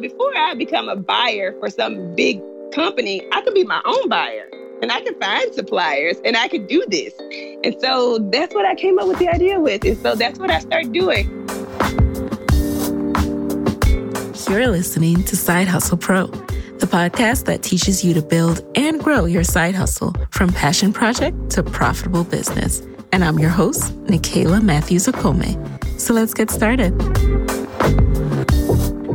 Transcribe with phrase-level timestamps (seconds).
[0.00, 4.48] before I become a buyer for some big company, I could be my own buyer
[4.82, 7.14] and I can find suppliers and I could do this.
[7.64, 9.84] And so that's what I came up with the idea with.
[9.84, 11.28] And so that's what I started doing.
[14.48, 19.24] You're listening to Side Hustle Pro, the podcast that teaches you to build and grow
[19.24, 22.80] your side hustle from passion project to profitable business.
[23.12, 26.00] And I'm your host, Nicaila Matthews Okome.
[26.00, 26.94] So let's get started.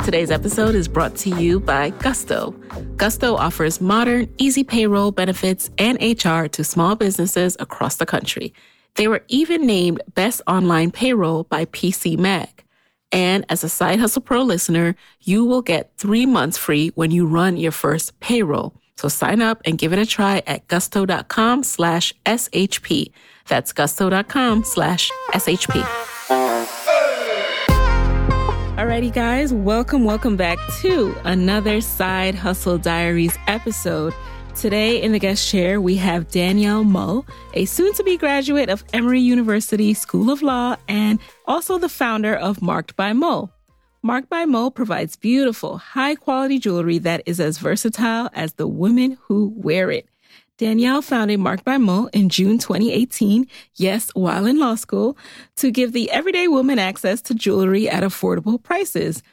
[0.04, 2.52] Today's episode is brought to you by Gusto.
[2.98, 8.52] Gusto offers modern, easy payroll benefits and HR to small businesses across the country.
[8.96, 12.64] They were even named Best Online Payroll by PC Mag.
[13.12, 17.28] And as a Side Hustle Pro listener, you will get three months free when you
[17.28, 18.74] run your first payroll.
[18.98, 23.12] So sign up and give it a try at gusto.com slash SHP.
[23.48, 26.11] That's gusto.com slash SHP.
[28.92, 34.14] Alrighty, guys, welcome, welcome back to another Side Hustle Diaries episode.
[34.54, 38.84] Today in the guest chair, we have Danielle Mull, a soon to be graduate of
[38.92, 43.50] Emory University School of Law and also the founder of Marked by Mull.
[44.02, 49.18] Marked by Mull provides beautiful, high quality jewelry that is as versatile as the women
[49.22, 50.10] who wear it.
[50.62, 55.18] Danielle founded Marked by Mull in June 2018, yes, while in law school,
[55.56, 59.24] to give the everyday woman access to jewelry at affordable prices.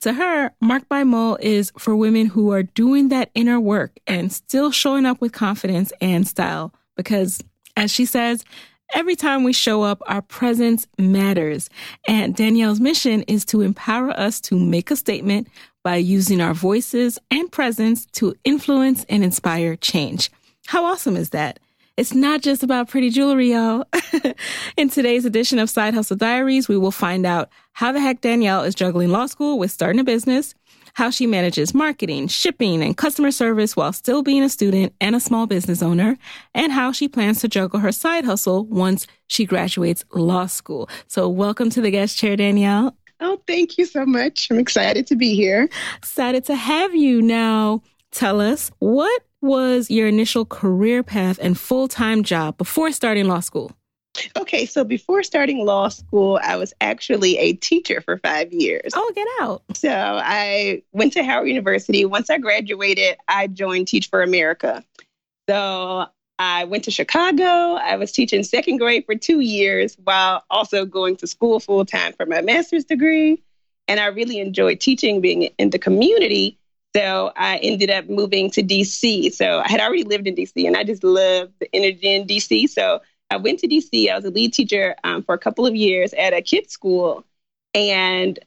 [0.00, 4.32] To her, Marked by Mull is for women who are doing that inner work and
[4.32, 6.72] still showing up with confidence and style.
[6.96, 7.44] Because,
[7.76, 8.42] as she says,
[8.94, 11.68] every time we show up, our presence matters.
[12.06, 15.48] And Danielle's mission is to empower us to make a statement
[15.84, 20.30] by using our voices and presence to influence and inspire change.
[20.68, 21.60] How awesome is that?
[21.96, 23.86] It's not just about pretty jewelry, y'all.
[24.76, 28.64] In today's edition of Side Hustle Diaries, we will find out how the heck Danielle
[28.64, 30.54] is juggling law school with starting a business,
[30.92, 35.20] how she manages marketing, shipping, and customer service while still being a student and a
[35.20, 36.18] small business owner,
[36.54, 40.86] and how she plans to juggle her side hustle once she graduates law school.
[41.06, 42.94] So, welcome to the guest chair, Danielle.
[43.20, 44.48] Oh, thank you so much.
[44.50, 45.70] I'm excited to be here.
[45.96, 47.22] Excited to have you.
[47.22, 47.80] Now,
[48.10, 53.40] tell us what was your initial career path and full time job before starting law
[53.40, 53.72] school?
[54.36, 58.92] Okay, so before starting law school, I was actually a teacher for five years.
[58.94, 59.62] Oh, get out.
[59.74, 62.04] So I went to Howard University.
[62.04, 64.84] Once I graduated, I joined Teach for America.
[65.48, 66.06] So
[66.38, 67.44] I went to Chicago.
[67.44, 72.12] I was teaching second grade for two years while also going to school full time
[72.12, 73.42] for my master's degree.
[73.88, 76.58] And I really enjoyed teaching, being in the community.
[76.94, 79.32] So I ended up moving to DC.
[79.32, 82.68] So I had already lived in DC and I just loved the energy in DC.
[82.68, 83.00] So
[83.30, 84.10] I went to DC.
[84.10, 87.24] I was a lead teacher um, for a couple of years at a kids school.
[87.74, 88.38] And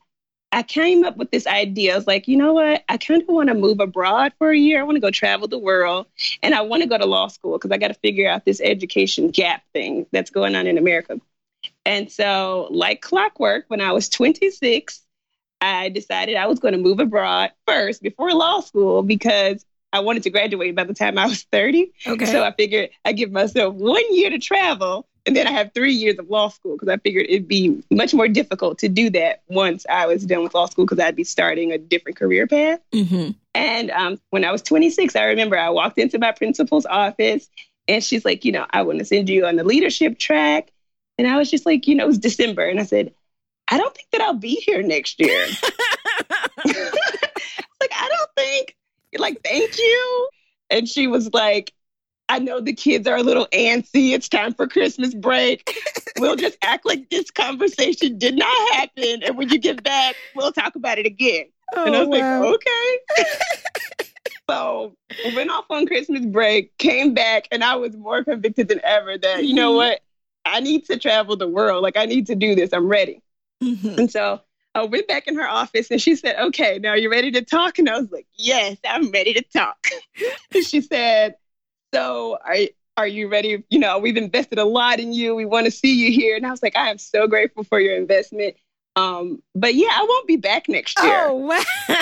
[0.51, 1.93] I came up with this idea.
[1.93, 2.83] I was like, you know what?
[2.89, 4.81] I kind of want to move abroad for a year.
[4.81, 6.07] I want to go travel the world
[6.43, 8.59] and I want to go to law school because I got to figure out this
[8.59, 11.21] education gap thing that's going on in America.
[11.85, 15.01] And so, like clockwork, when I was 26,
[15.61, 19.63] I decided I was going to move abroad first before law school because
[19.93, 21.91] I wanted to graduate by the time I was 30.
[22.07, 22.25] Okay.
[22.25, 25.93] So I figured I'd give myself one year to travel and then I have three
[25.93, 29.43] years of law school because I figured it'd be much more difficult to do that
[29.47, 32.79] once I was done with law school because I'd be starting a different career path.
[32.91, 33.31] Mm-hmm.
[33.53, 37.47] And um, when I was 26, I remember I walked into my principal's office
[37.87, 40.71] and she's like, you know, I want to send you on the leadership track.
[41.17, 42.65] And I was just like, you know, it was December.
[42.65, 43.13] And I said,
[43.71, 45.47] I don't think that I'll be here next year.
[46.65, 48.75] like, I don't think,
[49.17, 50.29] like, thank you.
[50.69, 51.73] And she was like,
[52.27, 54.11] I know the kids are a little antsy.
[54.13, 55.77] It's time for Christmas break.
[56.17, 59.23] We'll just act like this conversation did not happen.
[59.23, 61.45] And when you get back, we'll talk about it again.
[61.75, 62.41] Oh, and I was wow.
[62.41, 64.05] like, okay.
[64.49, 64.95] so
[65.35, 69.45] went off on Christmas break, came back, and I was more convicted than ever that,
[69.45, 69.91] you know mm-hmm.
[69.91, 70.01] what?
[70.45, 71.83] I need to travel the world.
[71.83, 72.71] Like, I need to do this.
[72.73, 73.21] I'm ready.
[73.61, 73.99] Mm-hmm.
[73.99, 74.41] And so
[74.73, 77.79] I went back in her office and she said, Okay, now you're ready to talk?
[77.79, 79.87] And I was like, Yes, I'm ready to talk.
[80.65, 81.35] she said,
[81.93, 82.55] So are,
[82.97, 83.63] are you ready?
[83.69, 85.35] You know, we've invested a lot in you.
[85.35, 86.35] We want to see you here.
[86.35, 88.55] And I was like, I am so grateful for your investment.
[88.95, 91.27] Um, but yeah, I won't be back next year.
[91.27, 91.63] Oh wow.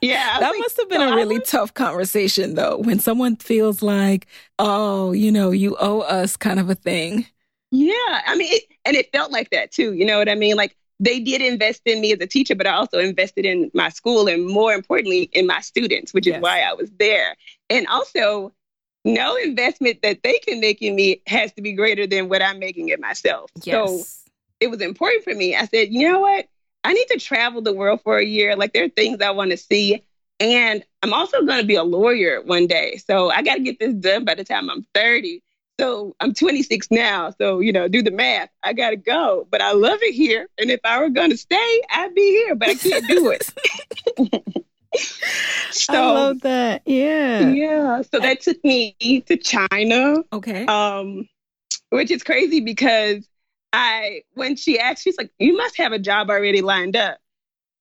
[0.00, 0.38] yeah.
[0.38, 1.48] That like, must have been so a really was...
[1.48, 4.26] tough conversation though, when someone feels like,
[4.58, 7.26] oh, you know, you owe us kind of a thing.
[7.70, 8.22] Yeah.
[8.26, 9.92] I mean, it, and it felt like that too.
[9.94, 10.56] You know what I mean?
[10.56, 13.88] Like they did invest in me as a teacher, but I also invested in my
[13.88, 17.36] school and more importantly, in my students, which is why I was there.
[17.70, 18.52] And also,
[19.04, 22.58] no investment that they can make in me has to be greater than what I'm
[22.58, 23.50] making it myself.
[23.62, 23.74] Yes.
[23.74, 24.04] So
[24.60, 25.54] it was important for me.
[25.54, 26.46] I said, you know what?
[26.84, 28.56] I need to travel the world for a year.
[28.56, 30.02] Like there are things I want to see.
[30.40, 32.96] And I'm also going to be a lawyer one day.
[32.96, 35.42] So I got to get this done by the time I'm 30.
[35.78, 37.30] So I'm 26 now.
[37.38, 38.48] So, you know, do the math.
[38.62, 39.46] I got to go.
[39.50, 40.48] But I love it here.
[40.58, 44.54] And if I were going to stay, I'd be here, but I can't do it.
[45.70, 46.82] so, I love that.
[46.84, 47.50] Yeah.
[47.50, 48.02] Yeah.
[48.02, 48.96] So that took me
[49.26, 50.16] to China.
[50.32, 50.66] Okay.
[50.66, 51.28] Um,
[51.90, 53.28] which is crazy because
[53.72, 57.18] I, when she asked, she's like, you must have a job already lined up.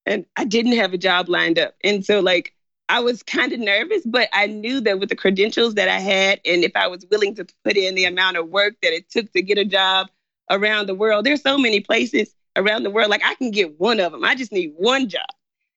[0.05, 1.75] And I didn't have a job lined up.
[1.83, 2.53] And so, like,
[2.89, 6.39] I was kind of nervous, but I knew that with the credentials that I had,
[6.45, 9.31] and if I was willing to put in the amount of work that it took
[9.33, 10.07] to get a job
[10.49, 13.09] around the world, there's so many places around the world.
[13.09, 14.23] Like, I can get one of them.
[14.23, 15.27] I just need one job.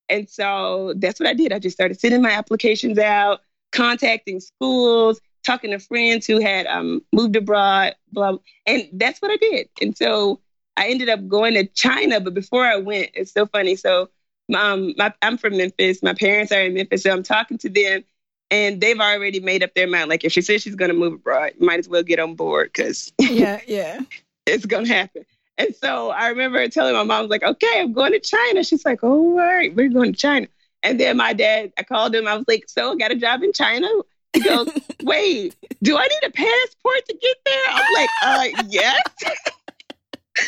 [0.09, 1.53] And so that's what I did.
[1.53, 3.41] I just started sending my applications out,
[3.73, 8.37] contacting schools, talking to friends who had um, moved abroad, blah,
[8.67, 9.69] and that's what I did.
[9.81, 10.41] And so
[10.77, 12.21] I ended up going to China.
[12.21, 13.77] But before I went, it's so funny.
[13.77, 14.11] So
[14.55, 16.02] um, my, I'm from Memphis.
[16.02, 18.05] My parents are in Memphis, so I'm talking to them,
[18.50, 20.08] and they've already made up their mind.
[20.08, 22.70] Like if she says she's going to move abroad, might as well get on board
[22.75, 24.00] because yeah, yeah,
[24.47, 25.25] it's going to happen.
[25.58, 28.64] And so I remember telling my mom, I was like, okay, I'm going to China.
[28.64, 30.47] She's like, oh, all right, we're going to China.
[30.82, 32.26] And then my dad, I called him.
[32.26, 33.87] I was like, so I got a job in China.
[34.32, 34.69] He goes,
[35.02, 37.64] wait, do I need a passport to get there?
[37.69, 39.02] I'm like, uh, yes.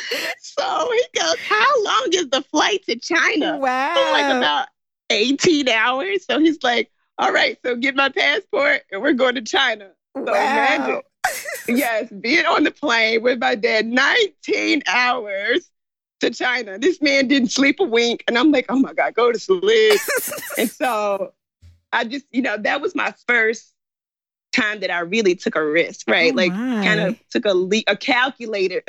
[0.41, 3.59] so he goes, how long is the flight to China?
[3.59, 3.95] Wow.
[3.97, 4.69] I'm like about
[5.11, 6.25] 18 hours.
[6.25, 9.91] So he's like, all right, so get my passport and we're going to China.
[10.17, 10.33] So wow.
[10.33, 11.03] imagine,
[11.69, 15.71] yes, being on the plane with my dad 19 hours
[16.21, 16.79] to China.
[16.79, 18.25] This man didn't sleep a wink.
[18.27, 20.01] And I'm like, oh my God, go to sleep.
[20.59, 21.33] and so
[21.93, 23.73] I just, you know, that was my first
[24.53, 26.33] time that I really took a risk, right?
[26.33, 28.85] Oh like kind of took a le- a calculated,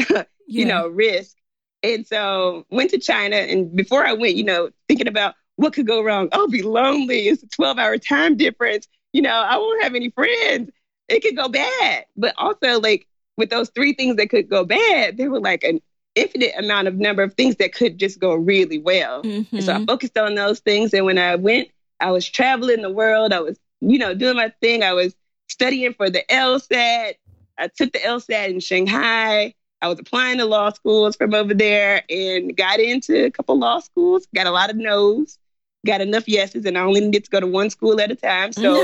[0.47, 0.59] yeah.
[0.59, 1.35] you know, risk.
[1.81, 5.87] And so went to China and before I went, you know, thinking about what could
[5.87, 6.29] go wrong.
[6.31, 7.27] I'll be lonely.
[7.27, 8.87] It's a 12 hour time difference.
[9.11, 10.71] You know, I won't have any friends.
[11.09, 12.05] It could go bad.
[12.15, 13.07] But also like
[13.37, 15.81] with those three things that could go bad, there were like an
[16.15, 19.23] infinite amount of number of things that could just go really well.
[19.23, 19.59] Mm-hmm.
[19.59, 20.93] So I focused on those things.
[20.93, 21.69] And when I went,
[21.99, 23.33] I was traveling the world.
[23.33, 24.83] I was, you know, doing my thing.
[24.83, 25.15] I was
[25.47, 27.13] studying for the LSAT.
[27.57, 29.53] I took the LSAT in Shanghai.
[29.83, 33.79] I was applying to law schools from over there and got into a couple law
[33.81, 34.25] schools.
[34.33, 35.37] Got a lot of no's,
[35.85, 38.53] got enough yeses, and I only needed to go to one school at a time.
[38.53, 38.81] So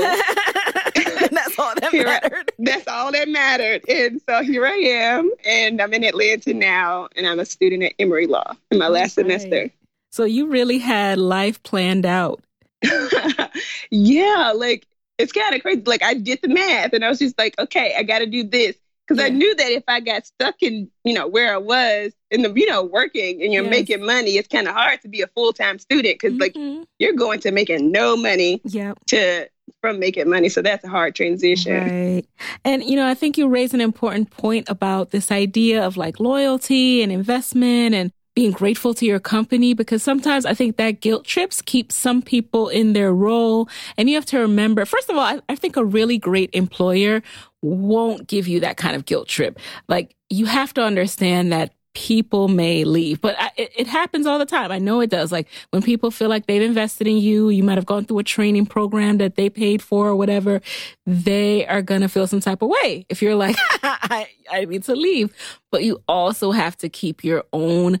[1.30, 2.50] that's all that mattered.
[2.50, 3.82] I, that's all that mattered.
[3.88, 7.94] And so here I am, and I'm in Atlanta now, and I'm a student at
[7.98, 9.24] Emory Law in my last right.
[9.24, 9.70] semester.
[10.10, 12.44] So you really had life planned out.
[13.90, 14.86] yeah, like
[15.16, 15.82] it's kind of crazy.
[15.86, 18.44] Like I did the math and I was just like, okay, I got to do
[18.44, 18.76] this.
[19.10, 19.26] Because yeah.
[19.26, 22.52] I knew that if I got stuck in, you know, where I was in the,
[22.54, 23.70] you know, working and you're yes.
[23.70, 26.78] making money, it's kind of hard to be a full time student because, mm-hmm.
[26.78, 28.98] like, you're going to making no money yep.
[29.08, 29.48] to
[29.80, 30.48] from making money.
[30.48, 31.72] So that's a hard transition.
[31.72, 32.22] Right.
[32.64, 36.20] And, you know, I think you raise an important point about this idea of like
[36.20, 41.24] loyalty and investment and being grateful to your company because sometimes I think that guilt
[41.24, 43.68] trips keep some people in their role.
[43.96, 47.22] And you have to remember, first of all, I, I, think a really great employer
[47.62, 49.58] won't give you that kind of guilt trip.
[49.88, 54.38] Like you have to understand that people may leave, but I, it, it, happens all
[54.38, 54.70] the time.
[54.70, 55.32] I know it does.
[55.32, 58.24] Like when people feel like they've invested in you, you might have gone through a
[58.24, 60.60] training program that they paid for or whatever.
[61.04, 64.84] They are going to feel some type of way if you're like, I, I need
[64.84, 65.34] to leave.
[65.72, 67.98] But you also have to keep your own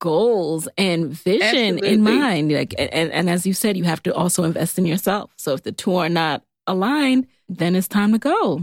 [0.00, 1.88] goals and vision Absolutely.
[1.92, 2.52] in mind.
[2.52, 5.32] Like, and, and as you said, you have to also invest in yourself.
[5.36, 8.62] So if the two are not aligned, then it's time to go.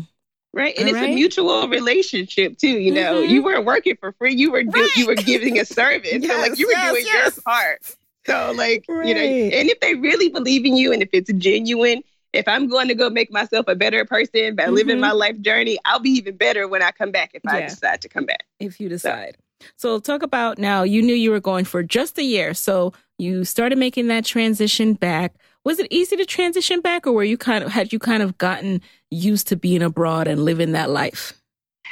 [0.56, 0.74] Right.
[0.78, 1.12] And All it's right?
[1.12, 2.80] a mutual relationship too.
[2.80, 3.30] You know, mm-hmm.
[3.30, 4.34] you weren't working for free.
[4.34, 4.96] You were do- right.
[4.96, 6.14] you were giving a service.
[6.14, 7.36] yes, so like you were yes, doing yes.
[7.36, 7.82] your part.
[8.26, 9.06] So like, right.
[9.06, 12.70] you know, and if they really believe in you and if it's genuine, if I'm
[12.70, 14.74] going to go make myself a better person by mm-hmm.
[14.74, 17.52] living my life journey, I'll be even better when I come back if yeah.
[17.52, 18.46] I decide to come back.
[18.62, 19.38] If you decide.
[19.60, 22.54] So, so talk about now, you knew you were going for just a year.
[22.54, 25.36] So you started making that transition back.
[25.66, 28.38] Was it easy to transition back or were you kind of, had you kind of
[28.38, 28.82] gotten
[29.12, 31.34] used to being abroad and living that life?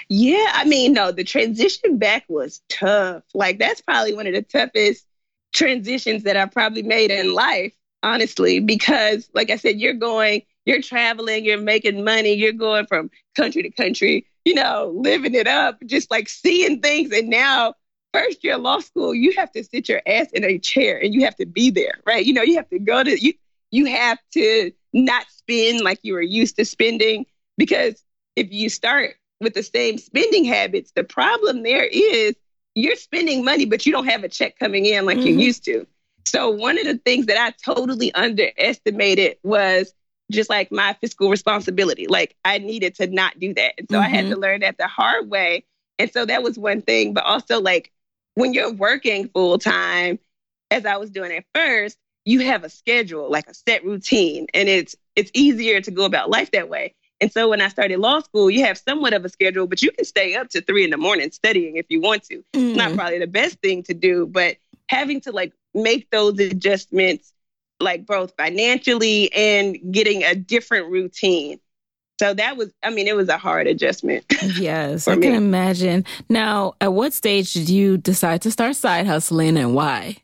[0.09, 3.23] Yeah, I mean, no, the transition back was tough.
[3.33, 5.05] Like that's probably one of the toughest
[5.53, 10.81] transitions that I probably made in life, honestly, because like I said, you're going, you're
[10.81, 15.79] traveling, you're making money, you're going from country to country you know, living it up,
[15.85, 17.11] just like seeing things.
[17.11, 17.75] And now,
[18.13, 21.23] first year law school, you have to sit your ass in a chair and you
[21.25, 22.25] have to be there, right?
[22.25, 23.33] You know, you have to go to you.
[23.73, 27.25] You have to not spend like you were used to spending
[27.57, 28.03] because
[28.35, 32.35] if you start with the same spending habits, the problem there is
[32.75, 35.27] you're spending money, but you don't have a check coming in like mm-hmm.
[35.27, 35.87] you used to.
[36.25, 39.91] So one of the things that I totally underestimated was
[40.31, 42.05] just like my fiscal responsibility.
[42.05, 43.73] Like I needed to not do that.
[43.79, 44.05] And so mm-hmm.
[44.05, 44.41] I had to mm-hmm.
[44.41, 45.65] learn that the hard way.
[45.97, 47.15] And so that was one thing.
[47.15, 47.91] But also like
[48.35, 50.19] when you're working full time,
[50.69, 54.47] as I was doing at first, you have a schedule, like a set routine.
[54.53, 56.95] And it's it's easier to go about life that way.
[57.21, 59.91] And so when I started law school, you have somewhat of a schedule, but you
[59.91, 62.37] can stay up to three in the morning studying if you want to.
[62.37, 62.59] Mm-hmm.
[62.59, 62.97] It's not mm-hmm.
[62.97, 67.31] probably the best thing to do, but having to like make those adjustments
[67.79, 71.59] like both financially and getting a different routine.
[72.19, 74.25] So that was, I mean, it was a hard adjustment.
[74.43, 75.27] Yes, I me.
[75.27, 76.05] can imagine.
[76.29, 80.17] Now, at what stage did you decide to start side hustling and why?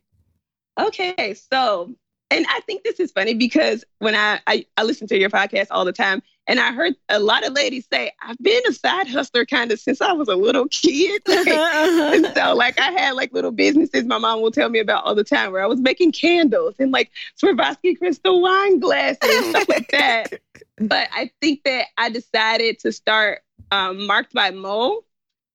[0.77, 1.93] Okay, so,
[2.31, 5.67] and I think this is funny because when I, I, I listen to your podcast
[5.71, 9.07] all the time, and I heard a lot of ladies say, I've been a side
[9.07, 11.21] hustler kind of since I was a little kid.
[11.27, 12.11] Like, uh-huh.
[12.15, 15.13] and so, like, I had like little businesses my mom will tell me about all
[15.13, 17.11] the time where I was making candles and like
[17.41, 20.33] Swarovski crystal wine glasses and stuff like that.
[20.81, 25.03] But I think that I decided to start um, Marked by Mull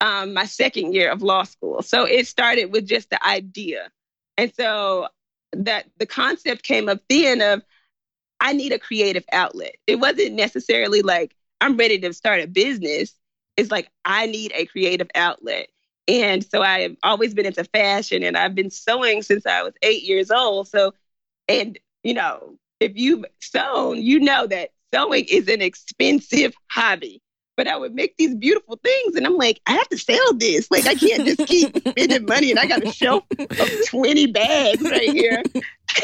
[0.01, 1.83] um, my second year of law school.
[1.83, 3.91] So it started with just the idea.
[4.37, 5.09] And so
[5.53, 7.63] that the concept came up then of
[8.41, 9.77] I need a creative outlet.
[9.87, 13.15] It wasn't necessarily like I'm ready to start a business.
[13.57, 15.69] It's like I need a creative outlet.
[16.09, 20.03] And so I've always been into fashion and I've been sewing since I was eight
[20.03, 20.69] years old.
[20.69, 20.93] So,
[21.49, 27.23] and you know, if you've sewn, you know that sewing is an expensive hobby.
[27.57, 30.71] But I would make these beautiful things and I'm like, I have to sell this.
[30.73, 34.83] Like, I can't just keep spending money and I got a shelf of 20 bags
[34.83, 35.41] right here.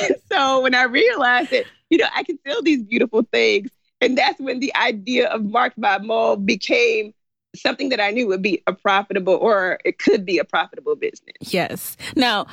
[0.00, 3.70] And so when I realized that you know, I can sell these beautiful things.
[4.00, 7.12] And that's when the idea of Marked by Mull became
[7.54, 11.34] something that I knew would be a profitable or it could be a profitable business.
[11.40, 11.96] Yes.
[12.14, 12.46] Now,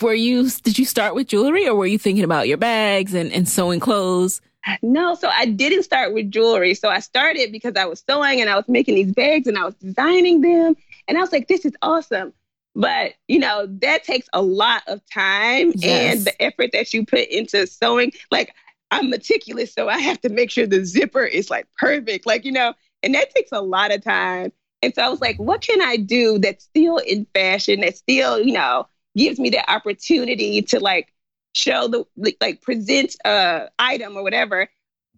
[0.00, 3.32] were you did you start with jewelry or were you thinking about your bags and,
[3.32, 4.40] and sewing clothes?
[4.82, 6.74] No, so I didn't start with jewelry.
[6.74, 9.64] So I started because I was sewing and I was making these bags and I
[9.64, 10.76] was designing them.
[11.08, 12.32] And I was like, this is awesome.
[12.74, 16.16] But, you know, that takes a lot of time yes.
[16.16, 18.12] and the effort that you put into sewing.
[18.30, 18.54] Like,
[18.90, 22.52] I'm meticulous, so I have to make sure the zipper is like perfect, like you
[22.52, 24.52] know, and that takes a lot of time.
[24.82, 28.40] And so I was like, what can I do that's still in fashion, that still,
[28.40, 31.12] you know, gives me the opportunity to like
[31.56, 32.04] show the
[32.40, 34.68] like present a item or whatever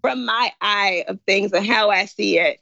[0.01, 2.61] from my eye of things and how I see it.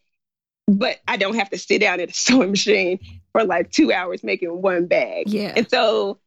[0.66, 2.98] But I don't have to sit down at a sewing machine
[3.32, 5.28] for like two hours making one bag.
[5.28, 5.52] Yeah.
[5.54, 6.18] And so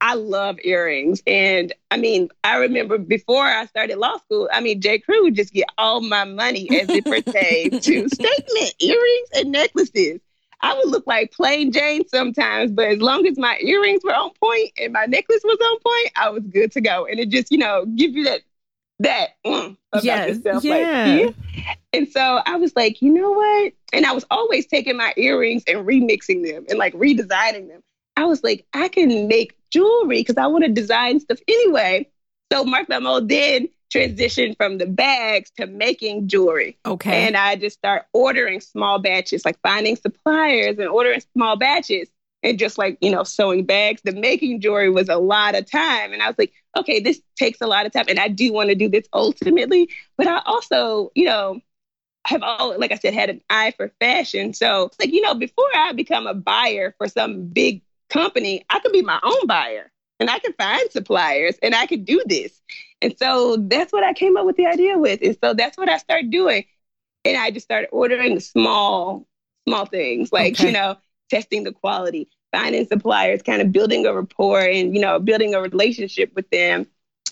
[0.00, 1.22] I love earrings.
[1.26, 4.98] And I mean, I remember before I started law school, I mean, J.
[4.98, 10.20] Crew would just get all my money as it pertains to statement earrings and necklaces.
[10.60, 14.30] I would look like plain Jane sometimes, but as long as my earrings were on
[14.42, 17.06] point and my necklace was on point, I was good to go.
[17.06, 18.40] And it just, you know, give you that
[19.00, 20.64] that mm, about yes, yourself.
[20.64, 20.74] Yeah.
[20.74, 21.74] Like, yeah.
[21.92, 23.72] And so I was like, you know what?
[23.92, 27.82] And I was always taking my earrings and remixing them and like redesigning them.
[28.16, 32.08] I was like, I can make jewelry because I want to design stuff anyway.
[32.52, 36.78] So Mark Mo then transitioned from the bags to making jewelry.
[36.84, 37.26] Okay.
[37.26, 42.08] And I just start ordering small batches, like finding suppliers and ordering small batches
[42.42, 44.02] and just like, you know, sewing bags.
[44.02, 46.12] The making jewelry was a lot of time.
[46.12, 48.06] And I was like, okay, this takes a lot of time.
[48.08, 49.88] And I do want to do this ultimately.
[50.16, 51.60] But I also, you know,
[52.26, 54.52] have all, like I said, had an eye for fashion.
[54.52, 58.92] So, like, you know, before I become a buyer for some big company, I could
[58.92, 62.60] be my own buyer and I could find suppliers and I could do this.
[63.00, 65.20] And so that's what I came up with the idea with.
[65.22, 66.64] And so that's what I started doing.
[67.24, 69.26] And I just started ordering small,
[69.68, 70.66] small things like, okay.
[70.66, 70.96] you know,
[71.30, 75.60] testing the quality, finding suppliers, kind of building a rapport and, you know, building a
[75.60, 76.86] relationship with them.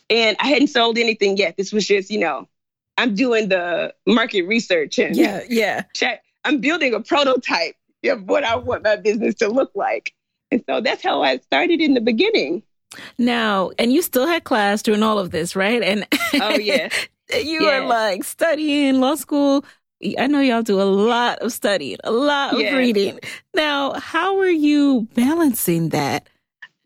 [0.09, 1.57] And I hadn't sold anything yet.
[1.57, 2.49] This was just, you know,
[2.99, 5.85] I'm doing the market research and yeah, yeah.
[6.45, 7.75] I'm building a prototype
[8.05, 10.15] of what I want my business to look like.
[10.53, 12.63] And so that's how I started in the beginning.
[13.19, 15.83] Now, and you still had class during all of this, right?
[15.83, 16.89] And oh yeah,
[17.35, 17.81] you yeah.
[17.81, 19.65] were like studying law school.
[20.19, 22.75] I know y'all do a lot of studying, a lot of yes.
[22.75, 23.19] reading.
[23.55, 26.29] Now, how are you balancing that?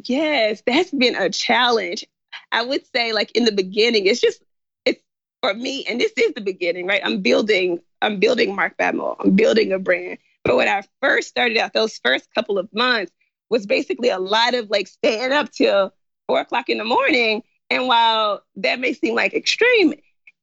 [0.05, 2.07] Yes, that's been a challenge.
[2.52, 4.43] I would say, like in the beginning, it's just
[4.85, 5.02] it's
[5.43, 7.00] for me, and this is the beginning, right?
[7.05, 10.19] I'm building, I'm building Mark by I'm building a brand.
[10.45, 13.12] But when I first started out, those first couple of months,
[13.50, 15.93] was basically a lot of like staying up till
[16.31, 17.43] four o'clock in the morning.
[17.71, 19.95] And while that may seem like extreme,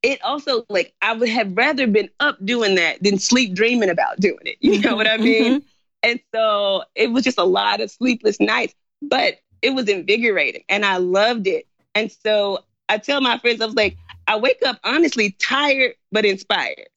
[0.03, 4.19] it also like I would have rather been up doing that than sleep dreaming about
[4.19, 4.57] doing it.
[4.59, 5.61] You know what I mean?
[5.61, 5.67] Mm-hmm.
[6.03, 10.85] And so it was just a lot of sleepless nights, but it was invigorating and
[10.85, 11.65] I loved it.
[11.95, 16.25] And so I tell my friends, I was like, I wake up honestly tired but
[16.25, 16.89] inspired.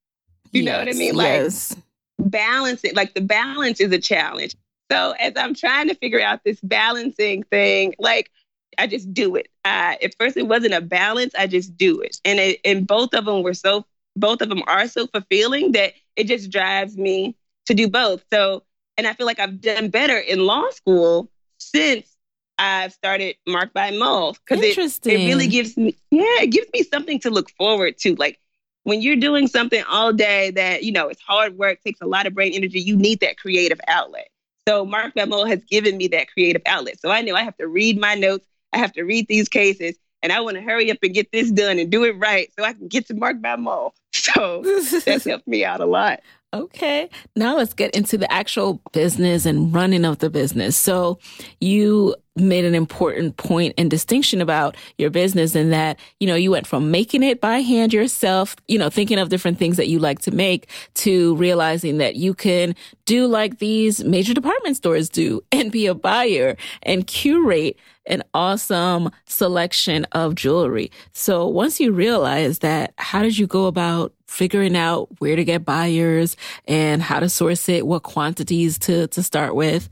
[0.51, 1.15] You yes, know what I mean?
[1.15, 1.77] Like yes.
[2.19, 2.97] balance it.
[2.97, 4.57] Like the balance is a challenge.
[4.91, 8.31] So as I'm trying to figure out this balancing thing, like
[8.79, 9.49] I just do it.
[9.65, 11.35] Uh, at first, it wasn't a balance.
[11.39, 13.85] I just do it, and it, and both of them were so.
[14.17, 17.37] Both of them are so fulfilling that it just drives me
[17.67, 18.25] to do both.
[18.33, 18.65] So,
[18.99, 22.17] and I feel like I've done better in law school since
[22.59, 26.83] I've started Marked by Mull because it, it really gives me yeah it gives me
[26.83, 28.15] something to look forward to.
[28.17, 28.39] Like
[28.83, 32.27] when you're doing something all day that you know it's hard work, takes a lot
[32.27, 32.81] of brain energy.
[32.81, 34.29] You need that creative outlet.
[34.69, 37.01] So Marked by Mull has given me that creative outlet.
[37.01, 38.45] So I know I have to read my notes.
[38.73, 41.51] I have to read these cases and I want to hurry up and get this
[41.51, 43.95] done and do it right so I can get to Marked by Mull.
[44.13, 44.63] So
[45.07, 46.21] that's helped me out a lot.
[46.53, 47.09] Okay.
[47.37, 50.77] Now let's get into the actual business and running of the business.
[50.77, 51.21] So
[51.61, 56.51] you made an important point and distinction about your business in that, you know, you
[56.51, 60.01] went from making it by hand yourself, you know, thinking of different things that you
[60.01, 65.41] like to make to realizing that you can do like these major department stores do
[65.53, 67.77] and be a buyer and curate
[68.07, 70.91] an awesome selection of jewelry.
[71.13, 75.65] So once you realize that, how did you go about figuring out where to get
[75.65, 79.89] buyers and how to source it, what quantities to, to start with?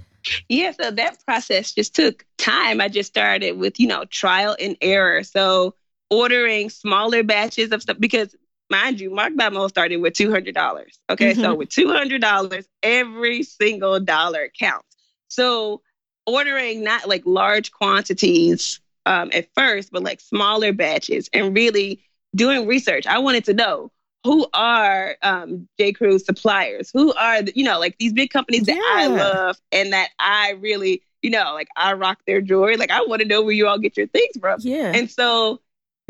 [0.49, 2.81] Yeah, so that process just took time.
[2.81, 5.25] I just started with, you know, trial and error.
[5.25, 5.75] So
[6.09, 8.35] ordering smaller batches of stuff because
[8.71, 10.85] mind you, Marked by Mull started with $200.
[11.11, 11.33] Okay.
[11.33, 11.41] Mm-hmm.
[11.41, 14.97] So with $200, every single dollar counts.
[15.29, 15.83] So
[16.27, 22.03] ordering not like large quantities um, at first, but like smaller batches and really
[22.37, 23.07] doing research.
[23.07, 23.91] I wanted to know
[24.25, 25.93] who are um, J.
[25.93, 26.91] Crew's suppliers?
[26.93, 28.83] Who are, the, you know, like these big companies that yeah.
[28.85, 32.77] I love and that I really, you know, like I rock their jewelry.
[32.77, 34.61] Like I want to know where you all get your things from.
[34.61, 34.93] Yeah.
[34.95, 35.61] And so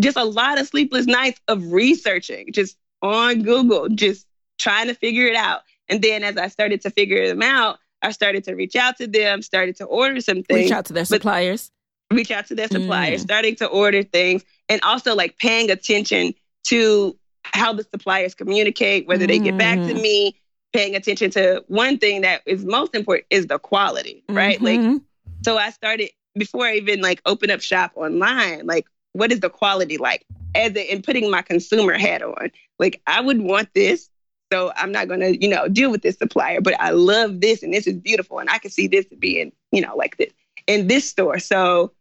[0.00, 4.26] just a lot of sleepless nights of researching, just on Google, just
[4.58, 5.62] trying to figure it out.
[5.88, 9.06] And then as I started to figure them out, I started to reach out to
[9.06, 10.64] them, started to order some things.
[10.64, 11.70] Reach out to their suppliers.
[12.12, 13.24] Reach out to their suppliers, mm.
[13.24, 16.32] starting to order things, and also like paying attention
[16.64, 17.18] to
[17.54, 20.00] how the suppliers communicate, whether they get back to mm.
[20.00, 20.40] me,
[20.72, 24.58] paying attention to one thing that is most important is the quality, right?
[24.60, 24.92] Mm-hmm.
[24.92, 25.02] Like,
[25.44, 29.50] so I started before I even like open up shop online, like, what is the
[29.50, 30.24] quality like?
[30.54, 34.10] As a, in putting my consumer hat on, like, I would want this
[34.52, 37.62] so I'm not going to, you know, deal with this supplier, but I love this
[37.62, 38.38] and this is beautiful.
[38.38, 40.32] And I can see this being, you know, like this
[40.66, 41.38] in this store.
[41.38, 41.92] So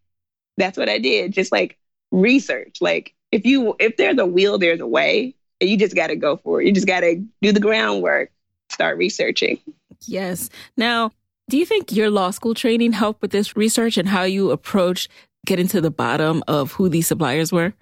[0.56, 1.34] that's what I did.
[1.34, 1.78] Just like
[2.12, 2.78] research.
[2.80, 5.36] Like if you, if there's a will, there's a way.
[5.60, 6.68] You just got to go for it.
[6.68, 8.32] You just got to do the groundwork,
[8.70, 9.60] start researching.
[10.06, 10.50] Yes.
[10.76, 11.12] Now,
[11.50, 15.08] do you think your law school training helped with this research and how you approach
[15.46, 17.74] getting to the bottom of who these suppliers were?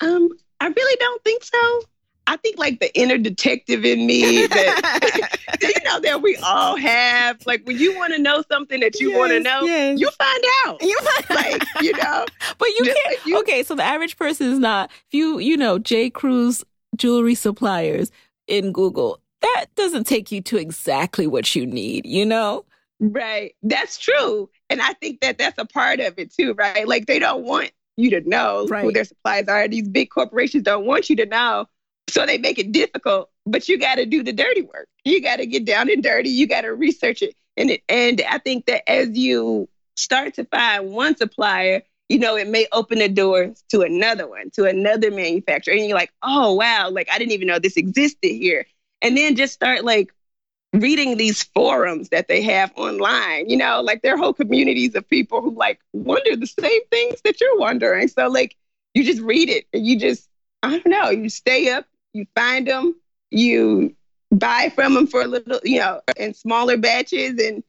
[0.00, 1.82] Um, I really don't think so.
[2.26, 7.44] I think like the inner detective in me that you know that we all have.
[7.44, 9.98] Like when you want to know something that you yes, want to know, yes.
[9.98, 10.80] you find out.
[10.80, 12.26] You find like you know,
[12.58, 12.98] but you can't.
[13.06, 14.90] Like you, okay, so the average person is not.
[15.08, 16.08] If you you know J.
[16.08, 16.64] Crew's
[17.00, 18.12] jewelry suppliers
[18.46, 22.06] in Google, that doesn't take you to exactly what you need.
[22.06, 22.64] You know.
[23.00, 23.54] Right.
[23.62, 24.50] That's true.
[24.68, 26.86] And I think that that's a part of it too, right?
[26.86, 28.84] Like they don't want you to know right.
[28.84, 29.66] who their suppliers are.
[29.66, 31.66] These big corporations don't want you to know
[32.10, 34.88] so they make it difficult, but you got to do the dirty work.
[35.04, 36.28] You got to get down and dirty.
[36.28, 37.34] You got to research it.
[37.56, 42.36] And it, and I think that as you start to find one supplier, you know,
[42.36, 45.74] it may open the door to another one, to another manufacturer.
[45.74, 48.66] And you're like, oh, wow, like I didn't even know this existed here.
[49.00, 50.12] And then just start like
[50.72, 55.08] reading these forums that they have online, you know, like there are whole communities of
[55.08, 58.08] people who like wonder the same things that you're wondering.
[58.08, 58.56] So, like,
[58.92, 60.28] you just read it and you just,
[60.64, 62.96] I don't know, you stay up, you find them,
[63.30, 63.94] you
[64.32, 67.62] buy from them for a little, you know, in smaller batches, and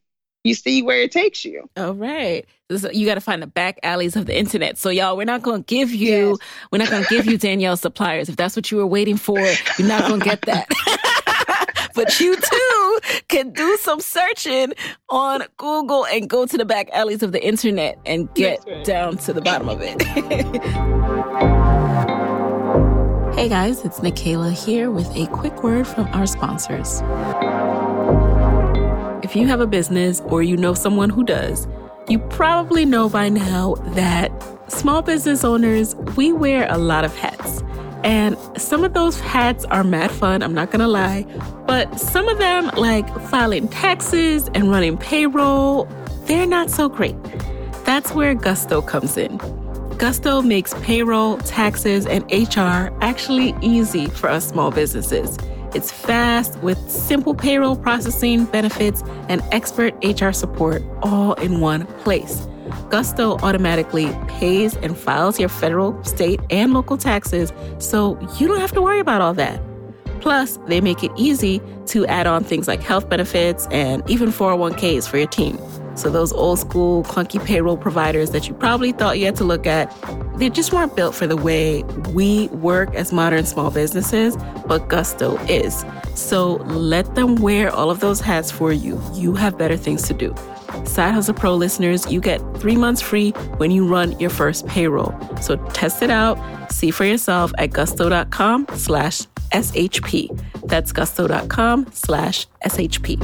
[0.44, 1.68] you see where it takes you.
[1.76, 2.44] All right.
[2.74, 4.78] So you got to find the back alleys of the internet.
[4.78, 6.38] So y'all, we're not going to give you, yes.
[6.70, 8.28] we're not going to give you Danielle's suppliers.
[8.28, 10.68] If that's what you were waiting for, you're not going to get that.
[11.94, 14.72] but you too can do some searching
[15.10, 18.84] on Google and go to the back alleys of the internet and get right.
[18.84, 20.02] down to the bottom of it.
[23.32, 27.00] Hey guys, it's Nicaila here with a quick word from our sponsors.
[29.22, 31.68] If you have a business or you know someone who does,
[32.08, 34.32] you probably know by now that
[34.68, 37.62] small business owners, we wear a lot of hats.
[38.02, 41.24] And some of those hats are mad fun, I'm not gonna lie.
[41.68, 45.84] But some of them, like filing taxes and running payroll,
[46.24, 47.16] they're not so great.
[47.84, 49.36] That's where Gusto comes in.
[49.98, 55.38] Gusto makes payroll, taxes, and HR actually easy for us small businesses.
[55.74, 62.46] It's fast with simple payroll processing, benefits, and expert HR support all in one place.
[62.90, 68.72] Gusto automatically pays and files your federal, state, and local taxes, so you don't have
[68.72, 69.62] to worry about all that.
[70.20, 75.08] Plus, they make it easy to add on things like health benefits and even 401ks
[75.08, 75.58] for your team.
[75.94, 79.66] So, those old school, clunky payroll providers that you probably thought you had to look
[79.66, 79.94] at,
[80.36, 85.36] they just weren't built for the way we work as modern small businesses, but Gusto
[85.46, 85.84] is.
[86.14, 89.00] So, let them wear all of those hats for you.
[89.14, 90.34] You have better things to do.
[90.84, 95.14] Side Hustle Pro listeners, you get three months free when you run your first payroll.
[95.40, 96.38] So test it out,
[96.72, 100.28] see for yourself at gusto.com slash SHP.
[100.66, 103.18] That's gusto.com slash SHP.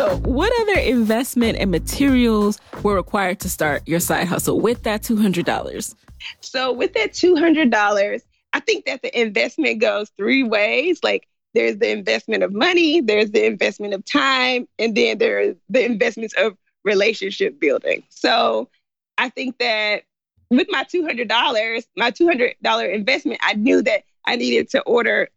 [0.00, 5.02] So, what other investment and materials were required to start your side hustle with that
[5.02, 5.94] $200?
[6.40, 8.22] So, with that $200,
[8.54, 11.00] I think that the investment goes three ways.
[11.02, 15.84] Like, there's the investment of money, there's the investment of time, and then there's the
[15.84, 18.02] investments of relationship building.
[18.08, 18.70] So,
[19.18, 20.04] I think that
[20.48, 25.28] with my $200, my $200 investment, I knew that I needed to order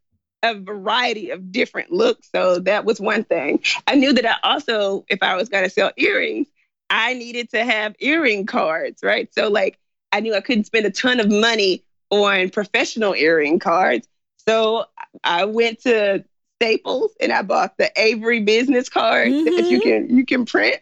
[0.43, 2.29] a variety of different looks.
[2.31, 3.63] So that was one thing.
[3.87, 6.47] I knew that I also, if I was going to sell earrings,
[6.89, 9.33] I needed to have earring cards, right?
[9.33, 9.79] So, like,
[10.11, 14.07] I knew I couldn't spend a ton of money on professional earring cards.
[14.47, 14.85] So,
[15.23, 16.23] I went to
[16.61, 19.45] Staples and I bought the Avery business cards mm-hmm.
[19.45, 20.07] that you mm-hmm.
[20.07, 20.77] can you can print.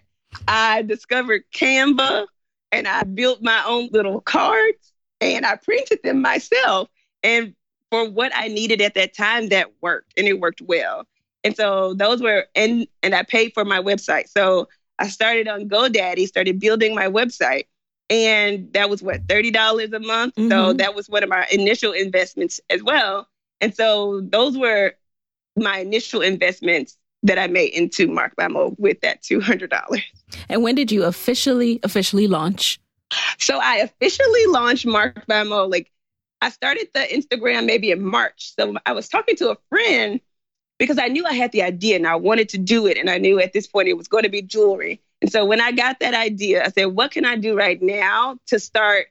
[0.47, 2.27] I discovered Canva
[2.71, 6.89] and I built my own little cards and I printed them myself.
[7.23, 7.55] And
[7.91, 11.05] for what I needed at that time that worked and it worked well.
[11.43, 14.29] And so those were and and I paid for my website.
[14.29, 17.65] So I started on GoDaddy, started building my website.
[18.09, 20.35] And that was what, $30 a month.
[20.35, 20.49] Mm-hmm.
[20.49, 23.27] So that was one of my initial investments as well.
[23.61, 24.93] And so those were
[25.55, 30.01] my initial investments that I made into Marked by Mull with that $200.
[30.49, 32.79] And when did you officially, officially launch?
[33.39, 35.90] So I officially launched Marked by Mull like
[36.41, 38.53] I started the Instagram maybe in March.
[38.55, 40.19] So I was talking to a friend
[40.79, 42.97] because I knew I had the idea and I wanted to do it.
[42.97, 44.99] And I knew at this point it was going to be jewelry.
[45.21, 48.37] And so when I got that idea, I said, what can I do right now
[48.47, 49.07] to start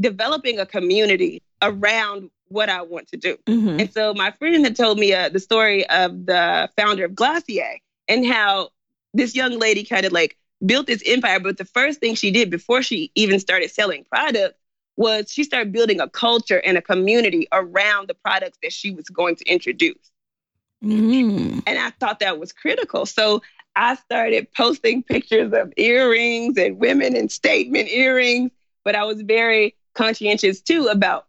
[0.00, 3.36] developing a community around what I want to do?
[3.46, 3.80] Mm-hmm.
[3.80, 7.78] And so my friend had told me uh, the story of the founder of Glossier
[8.08, 8.70] and how
[9.12, 11.38] this young lady kind of like built this empire.
[11.38, 14.58] But the first thing she did before she even started selling products
[14.96, 19.08] was she started building a culture and a community around the products that she was
[19.08, 20.10] going to introduce.
[20.82, 21.62] Mm.
[21.66, 23.06] And I thought that was critical.
[23.06, 23.42] So
[23.76, 28.50] I started posting pictures of earrings and women in statement earrings,
[28.84, 31.26] but I was very conscientious too about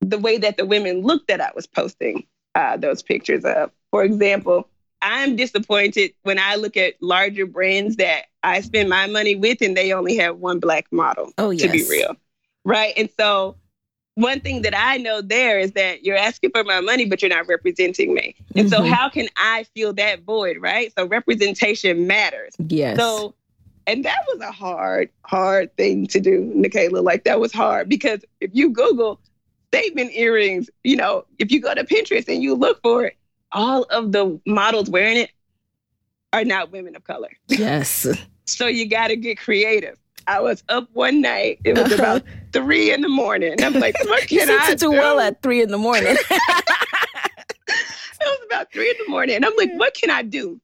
[0.00, 3.70] the way that the women looked that I was posting uh, those pictures of.
[3.90, 4.68] For example,
[5.02, 9.76] I'm disappointed when I look at larger brands that I spend my money with and
[9.76, 11.32] they only have one black model.
[11.36, 11.62] Oh, yes.
[11.62, 12.16] To be real
[12.66, 12.92] right?
[12.96, 13.56] And so
[14.16, 17.30] one thing that I know there is that you're asking for my money, but you're
[17.30, 18.34] not representing me.
[18.54, 18.68] And mm-hmm.
[18.68, 20.92] so how can I fill that void, right?
[20.98, 22.54] So representation matters.
[22.58, 22.98] Yes.
[22.98, 23.34] So
[23.86, 27.04] and that was a hard, hard thing to do, Nicaila.
[27.04, 29.20] Like that was hard because if you Google
[29.68, 33.16] statement earrings, you know, if you go to Pinterest and you look for it,
[33.52, 35.30] all of the models wearing it
[36.32, 37.30] are not women of color.
[37.46, 38.08] Yes.
[38.44, 39.96] so you got to get creative.
[40.26, 41.60] I was up one night.
[41.64, 43.62] It was about three in the morning.
[43.62, 44.90] I'm like, what can I do?
[44.90, 46.16] well at three in the morning.
[46.16, 46.26] it
[48.20, 49.36] was about three in the morning.
[49.36, 50.60] And I'm like, what can I do?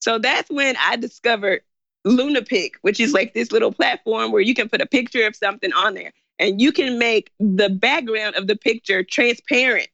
[0.00, 1.62] So that's when I discovered
[2.06, 5.72] LunaPic, which is like this little platform where you can put a picture of something
[5.72, 9.88] on there and you can make the background of the picture transparent.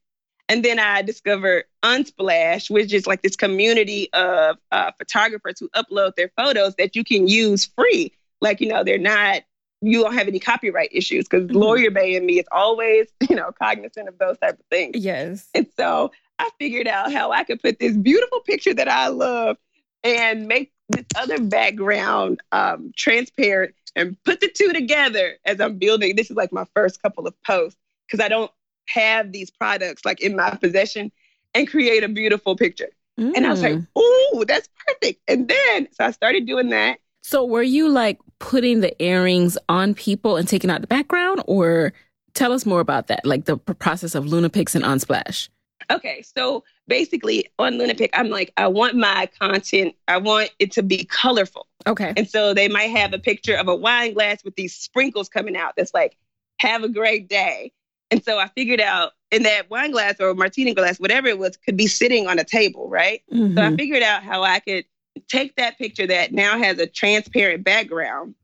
[0.49, 6.17] And then I discovered Unsplash, which is like this community of uh, photographers who upload
[6.17, 9.43] their photos that you can use free like you know they're not
[9.81, 11.57] you don't have any copyright issues because mm-hmm.
[11.57, 15.49] lawyer bay and me is always you know cognizant of those type of things yes
[15.55, 19.57] and so i figured out how i could put this beautiful picture that i love
[20.03, 26.17] and make this other background um, transparent and put the two together as i'm building
[26.17, 28.51] this is like my first couple of posts because i don't
[28.89, 31.11] have these products like in my possession
[31.55, 33.33] and create a beautiful picture mm.
[33.35, 33.87] and i was like mm.
[33.97, 38.81] oh that's perfect and then so i started doing that so were you like putting
[38.81, 41.95] the earrings on people and taking out the background or
[42.35, 45.49] tell us more about that, like the process of LunaPics and Unsplash?
[45.91, 50.83] Okay, so basically on Lunapic, I'm like, I want my content, I want it to
[50.83, 51.67] be colorful.
[51.87, 52.13] Okay.
[52.15, 55.57] And so they might have a picture of a wine glass with these sprinkles coming
[55.57, 56.19] out that's like,
[56.59, 57.73] have a great day.
[58.11, 61.57] And so I figured out in that wine glass or martini glass, whatever it was,
[61.57, 63.23] could be sitting on a table, right?
[63.33, 63.57] Mm-hmm.
[63.57, 64.85] So I figured out how I could
[65.29, 68.35] take that picture that now has a transparent background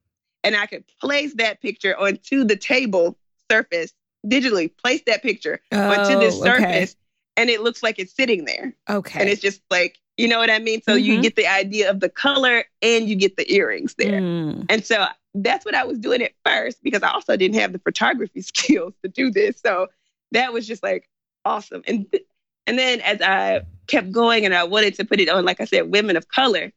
[0.45, 3.19] and I could place that picture onto the table
[3.51, 3.93] surface
[4.27, 6.97] digitally, place that picture onto this Oh, surface
[7.37, 8.75] and it looks like it's sitting there.
[8.89, 9.21] Okay.
[9.21, 10.83] And it's just like, you know what I mean?
[10.83, 11.03] So Mhm.
[11.03, 14.21] you get the idea of the color and you get the earrings there.
[14.21, 14.67] Mm.
[14.69, 17.79] And so that's what I was doing at first because I also didn't have the
[17.79, 19.61] photography skills to do this.
[19.61, 19.89] So
[20.33, 21.09] that was just like
[21.45, 21.83] awesome.
[21.87, 22.25] And th-
[22.67, 25.65] and then as I kept going and I wanted to put it on, like I
[25.65, 26.73] said, women of color,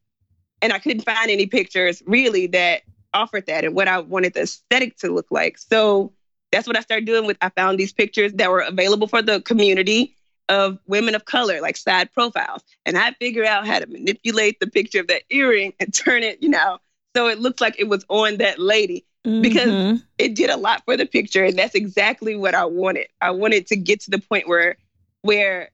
[0.61, 2.81] and I couldn't find any pictures really that
[3.13, 5.57] offered that and what I wanted the aesthetic to look like.
[5.57, 6.13] So
[6.51, 9.41] that's what I started doing with I found these pictures that were available for the
[9.41, 10.15] community
[10.49, 12.63] of women of color, like side profiles.
[12.85, 16.41] And I figured out how to manipulate the picture of that earring and turn it,
[16.41, 16.79] you know,
[17.15, 19.05] so it looked like it was on that lady.
[19.41, 20.03] because- Mhm.
[20.17, 23.07] It did a lot for the picture, and that's exactly what I wanted.
[23.21, 24.75] I wanted to get to the point where
[25.23, 25.69] where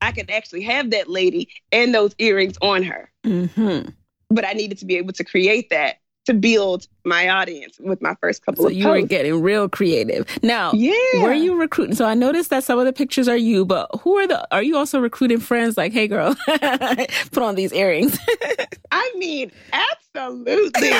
[0.00, 3.10] I could actually have that lady and those earrings on her.
[3.24, 3.94] Mhm.
[4.30, 5.96] But I needed to be able to create that
[6.26, 10.26] to build my audience with my first couple So of you were getting real creative.
[10.42, 11.22] Now, yeah.
[11.22, 11.94] were you recruiting?
[11.94, 14.46] So I noticed that some of the pictures are you, but who are the?
[14.54, 15.78] Are you also recruiting friends?
[15.78, 18.18] Like, hey, girl, put on these earrings.
[18.90, 20.90] I mean, absolutely.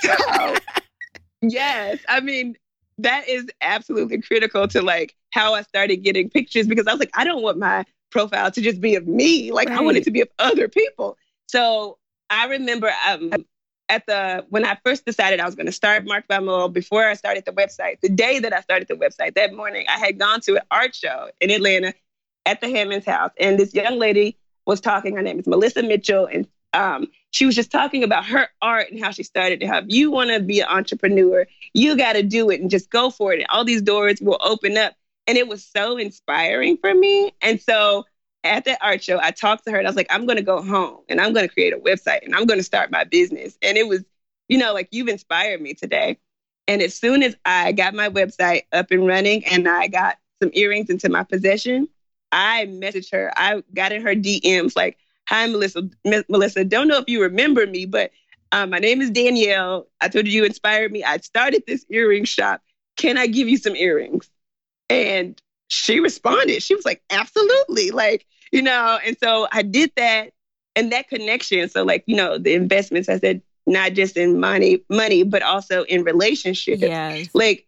[0.00, 0.54] so,
[1.42, 2.56] yes, I mean,
[2.98, 7.10] that is absolutely critical to like how I started getting pictures because I was like,
[7.14, 9.50] I don't want my profile to just be of me.
[9.50, 11.16] Like, I want it to be of other people.
[11.46, 11.98] So
[12.30, 13.32] I remember um,
[13.88, 17.06] at the when I first decided I was going to start Marked by Mull before
[17.06, 18.00] I started the website.
[18.00, 20.94] The day that I started the website, that morning, I had gone to an art
[20.94, 21.92] show in Atlanta
[22.46, 25.16] at the Hammonds House, and this young lady was talking.
[25.16, 29.02] Her name is Melissa Mitchell, and um, she was just talking about her art and
[29.02, 29.60] how she started.
[29.60, 32.90] to if you want to be an entrepreneur, you got to do it and just
[32.90, 34.94] go for it, and all these doors will open up.
[35.26, 37.32] And it was so inspiring for me.
[37.40, 38.04] And so
[38.44, 40.42] at that art show, I talked to her and I was like, I'm going to
[40.42, 43.04] go home and I'm going to create a website and I'm going to start my
[43.04, 43.56] business.
[43.62, 44.02] And it was,
[44.48, 46.18] you know, like you've inspired me today.
[46.66, 50.50] And as soon as I got my website up and running and I got some
[50.54, 51.88] earrings into my possession,
[52.32, 53.32] I messaged her.
[53.36, 54.98] I got in her DMs like,
[55.32, 55.88] Hi, Melissa.
[56.04, 58.10] M- Melissa, don't know if you remember me, but
[58.52, 59.86] um, my name is Danielle.
[59.98, 61.02] I told you you inspired me.
[61.02, 62.60] I started this earring shop.
[62.98, 64.28] Can I give you some earrings?
[64.90, 66.62] And she responded.
[66.62, 67.92] She was like, absolutely.
[67.92, 70.32] Like, you know, and so I did that
[70.76, 71.66] and that connection.
[71.70, 75.84] So, like, you know, the investments, I said, not just in money, money, but also
[75.84, 76.82] in relationships.
[76.82, 77.30] yes.
[77.32, 77.66] Like,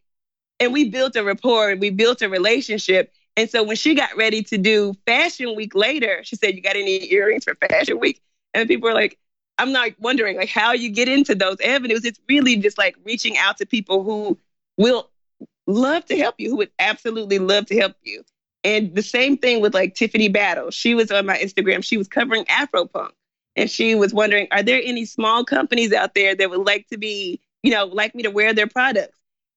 [0.60, 3.10] and we built a rapport, and we built a relationship.
[3.36, 6.76] And so when she got ready to do Fashion Week later, she said, You got
[6.76, 8.22] any earrings for Fashion Week?
[8.52, 9.18] And people were like,
[9.58, 12.04] I'm not wondering like how you get into those avenues.
[12.04, 14.38] It's really just like reaching out to people who
[14.76, 15.10] will
[15.66, 18.24] love to help you, who would absolutely love to help you.
[18.64, 20.70] And the same thing with like Tiffany Battle.
[20.70, 21.84] She was on my Instagram.
[21.84, 23.10] She was covering Afropunk.
[23.56, 26.98] And she was wondering, are there any small companies out there that would like to
[26.98, 29.16] be, you know, like me to wear their products?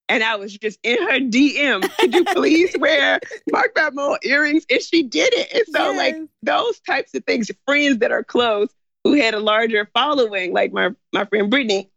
[0.10, 3.20] And I was just in her DM, could you please wear
[3.52, 4.65] Marked by Mull earrings?
[4.70, 5.52] And she did it.
[5.54, 8.70] And so, like, those types of things, friends that are close
[9.04, 11.89] who had a larger following, like my, my friend Brittany,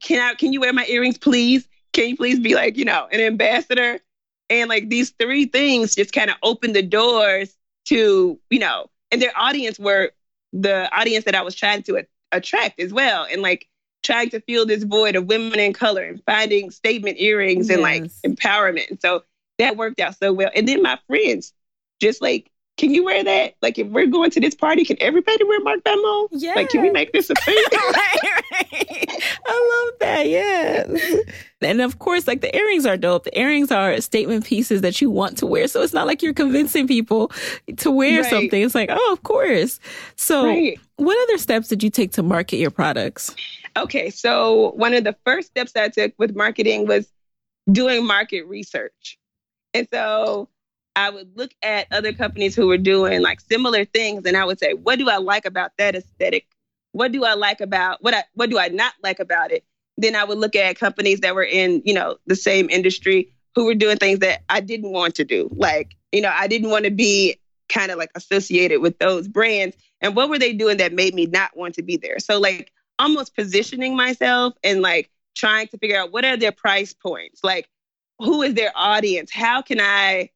[0.00, 1.68] can I, can you wear my earrings, please?
[1.92, 3.98] Can you please be like, you know, an ambassador?
[4.50, 9.20] And like these three things just kind of opened the doors to, you know, and
[9.20, 10.12] their audience were
[10.52, 13.26] the audience that I was trying to a- attract as well.
[13.30, 13.68] And like
[14.02, 18.04] trying to fill this void of women in color and finding statement earrings and like
[18.24, 18.88] empowerment.
[18.90, 19.24] And so
[19.58, 20.50] that worked out so well.
[20.54, 21.52] And then my friends
[22.00, 23.56] just like, can you wear that?
[23.60, 26.28] Like if we're going to this party, can everybody wear Marked by Mull?
[26.30, 26.54] Yeah.
[26.54, 27.56] Like, can we make this a thing?
[27.72, 28.16] right,
[28.52, 29.22] right.
[29.46, 30.28] I love that.
[30.28, 30.86] Yeah.
[31.60, 33.24] And of course, like the earrings are dope.
[33.24, 35.66] The earrings are statement pieces that you want to wear.
[35.66, 37.32] So it's not like you're convincing people
[37.78, 38.30] to wear Right.
[38.30, 38.62] something.
[38.62, 39.80] It's like, oh, of course.
[40.14, 40.78] So right.
[40.96, 43.34] what other steps did you take to market your products?
[43.78, 47.10] Okay, so one of the first steps I took with marketing was
[47.70, 49.18] doing market research.
[49.72, 50.48] And so
[50.96, 54.58] I would look at other companies who were doing like similar things and I would
[54.58, 56.46] say, what do I like about that aesthetic?
[56.92, 59.64] What do I like about what I what do I not like about it?
[59.96, 63.66] Then I would look at companies that were in, you know, the same industry who
[63.66, 65.48] were doing things that I didn't want to do.
[65.54, 67.36] Like, you know, I didn't want to be
[67.68, 69.76] kind of like associated with those brands.
[70.00, 72.18] And what were they doing that made me not want to be there?
[72.18, 76.92] So like almost positioning myself and like trying to figure out what are their price
[76.92, 77.68] points like
[78.18, 80.28] who is their audience how can i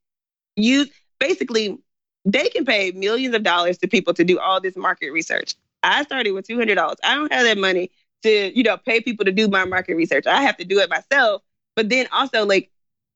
[0.57, 1.79] use basically
[2.25, 5.55] they can pay millions of dollars to people to do all this market research.
[5.83, 6.97] I started with $200.
[7.05, 7.91] I don't have that money
[8.23, 10.27] to, you know, pay people to do my market research.
[10.27, 11.43] I have to do it myself.
[11.75, 12.71] But then also like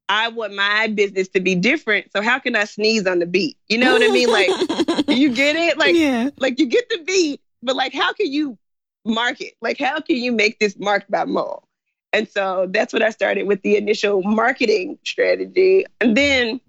[0.09, 2.11] I want my business to be different.
[2.13, 3.59] So how can I sneeze on the beat?
[3.69, 4.31] You know what I mean?
[4.31, 4.49] Like
[5.09, 5.79] you get it?
[5.79, 6.31] Like yeah.
[6.39, 8.59] like you get the beat, but like how can you
[9.07, 9.55] market?
[9.61, 11.66] Like how can you make this Marked by Mull?
[12.12, 15.85] And so that's what I started with the initial marketing strategy.
[16.01, 16.61] And then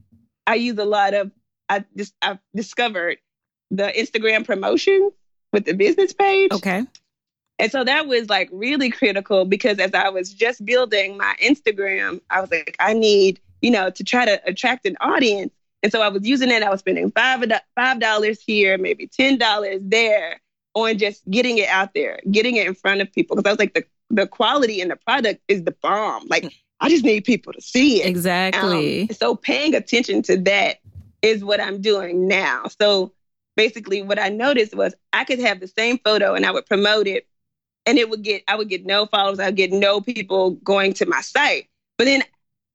[0.45, 1.32] I use a lot of
[1.69, 3.17] I just I've discovered
[3.71, 5.12] the Instagram promotion
[5.54, 6.52] with the business page.
[6.52, 6.86] Okay.
[7.60, 12.21] And so that was like really critical because as I was just building my Instagram,
[12.30, 15.54] I was like, I need, you know, to try to attract an audience.
[15.82, 16.62] And so I was using it.
[16.62, 17.43] I was spending five
[17.76, 20.41] five dollars here, maybe ten dollars there
[20.86, 23.36] on just getting it out there, getting it in front of people.
[23.36, 26.28] Because I was like, the the quality in the product is the bomb.
[26.28, 28.08] Like I just need people to see it.
[28.08, 29.02] Exactly.
[29.02, 30.78] Um, so paying attention to that
[31.22, 32.66] is what I'm doing now.
[32.80, 33.13] So
[33.56, 37.08] basically what I noticed was I could have the same photo and I would promote
[37.08, 37.28] it
[37.86, 40.94] and it would get I would get no followers, I would get no people going
[40.94, 41.68] to my site.
[41.98, 42.24] But then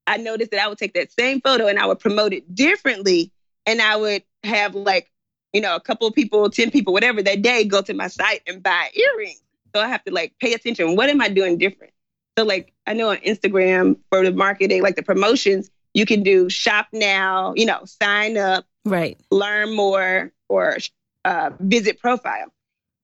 [0.06, 3.32] I noticed that I would take that same photo and I would promote it differently
[3.66, 5.11] and I would have like,
[5.52, 8.42] you know, a couple of people, 10 people, whatever that day go to my site
[8.46, 9.42] and buy earrings.
[9.74, 10.96] So I have to like pay attention.
[10.96, 11.92] What am I doing different?
[12.38, 16.48] So like I know on Instagram for the marketing, like the promotions, you can do
[16.48, 20.78] shop now, you know, sign up, right, learn more, or
[21.24, 22.52] uh, visit profile.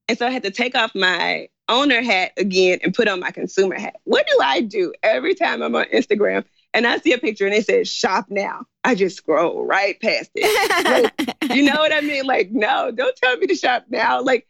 [0.09, 3.31] And so I had to take off my owner hat again and put on my
[3.31, 3.97] consumer hat.
[4.05, 7.55] What do I do every time I'm on Instagram and I see a picture and
[7.55, 8.65] it says shop now?
[8.89, 11.13] I just scroll right past it.
[11.21, 12.25] Like, you know what I mean?
[12.25, 14.23] Like, no, don't tell me to shop now.
[14.23, 14.49] Like,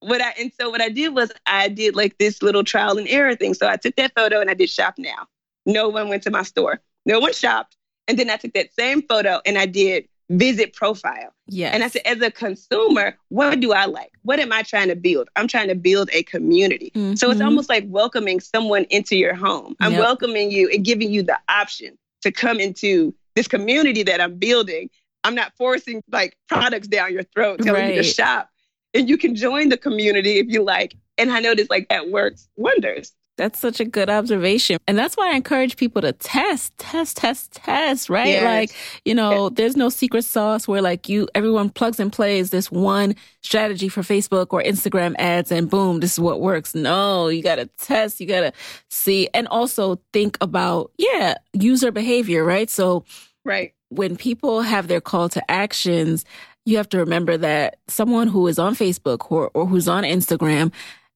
[0.00, 3.06] what I and so what I did was I did like this little trial and
[3.08, 3.52] error thing.
[3.52, 5.26] So I took that photo and I did shop now.
[5.66, 6.80] No one went to my store.
[7.04, 7.76] No one shopped.
[8.08, 11.34] And then I took that same photo and I did visit profile.
[11.46, 11.68] Yeah.
[11.68, 14.12] And I said, as a consumer, what do I like?
[14.22, 15.28] What am I trying to build?
[15.36, 16.90] I'm trying to build a community.
[16.94, 17.16] Mm-hmm.
[17.16, 17.48] So it's mm-hmm.
[17.48, 19.76] almost like welcoming someone into your home.
[19.80, 20.00] I'm yep.
[20.00, 24.90] welcoming you and giving you the option to come into this community that I'm building.
[25.24, 27.94] I'm not forcing like products down your throat, telling right.
[27.94, 28.50] you to shop.
[28.92, 30.94] And you can join the community if you like.
[31.18, 33.12] And I noticed like that works wonders.
[33.36, 34.78] That's such a good observation.
[34.86, 38.28] And that's why I encourage people to test, test, test, test, right?
[38.28, 38.44] Yes.
[38.44, 42.70] Like, you know, there's no secret sauce where like you, everyone plugs and plays this
[42.70, 46.76] one strategy for Facebook or Instagram ads and boom, this is what works.
[46.76, 48.52] No, you got to test, you got to
[48.88, 52.70] see, and also think about, yeah, user behavior, right?
[52.70, 53.04] So,
[53.44, 53.74] right.
[53.88, 56.24] When people have their call to actions,
[56.64, 60.72] you have to remember that someone who is on Facebook or, or who's on Instagram,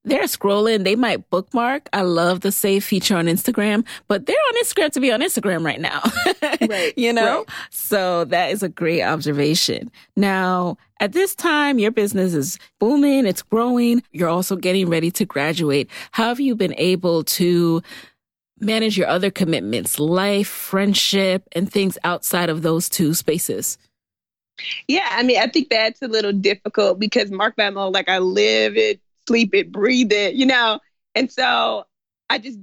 [0.08, 0.84] they're scrolling.
[0.84, 1.88] They might bookmark.
[1.92, 5.64] I love the save feature on Instagram, but they're on Instagram to be on Instagram
[5.64, 6.02] right now.
[6.68, 6.92] right.
[6.96, 7.38] You know?
[7.38, 7.48] Right.
[7.70, 9.90] So that is a great observation.
[10.16, 13.26] Now, at this time, your business is booming.
[13.26, 14.02] It's growing.
[14.12, 15.88] You're also getting ready to graduate.
[16.12, 17.82] How have you been able to
[18.60, 23.78] manage your other commitments, life, friendship, and things outside of those two spaces?
[24.88, 28.76] Yeah, I mean, I think that's a little difficult because Marked by like I live
[28.76, 30.80] it, sleep it, breathe it, you know?
[31.14, 31.86] And so
[32.30, 32.58] I just,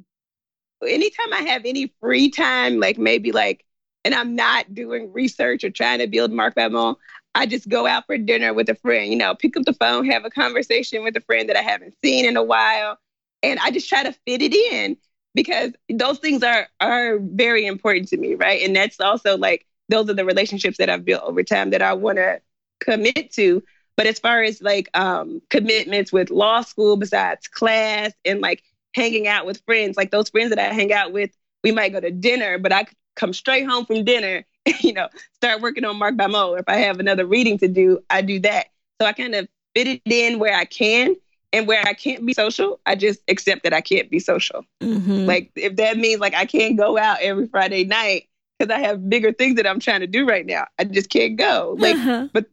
[0.85, 3.65] anytime I have any free time, like maybe like,
[4.03, 6.97] and I'm not doing research or trying to build Mark Mo,
[7.33, 10.05] I just go out for dinner with a friend, you know, pick up the phone,
[10.09, 12.97] have a conversation with a friend that I haven't seen in a while.
[13.43, 14.97] And I just try to fit it in
[15.33, 18.61] because those things are are very important to me, right?
[18.63, 21.93] And that's also like those are the relationships that I've built over time that I
[21.93, 22.41] want to
[22.79, 23.63] commit to.
[23.97, 29.27] But as far as like um, commitments with law school, besides class and like hanging
[29.27, 31.31] out with friends, like those friends that I hang out with,
[31.63, 34.45] we might go to dinner, but I could come straight home from dinner,
[34.81, 36.55] you know, start working on Marked by Mull.
[36.55, 38.67] Or if I have another reading to do, I do that.
[39.01, 41.15] So I kind of fit it in where I can.
[41.53, 44.65] And where I can't be social, I just accept that I can't be social.
[44.81, 45.25] Mm-hmm.
[45.25, 48.27] Like if that means like I can't go out every Friday night
[48.59, 51.37] because I have bigger things that I'm trying to do right now, I just can't
[51.37, 51.75] go.
[51.79, 52.27] Like, uh-huh.
[52.33, 52.47] but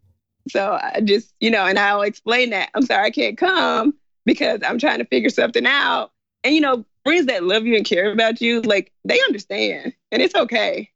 [0.49, 2.71] so I just, you know, and I'll explain that.
[2.75, 6.13] I'm sorry I can't come because I'm trying to figure something out.
[6.45, 10.23] And, you know, friends that love you and care about you, like they understand and
[10.23, 10.91] it's okay.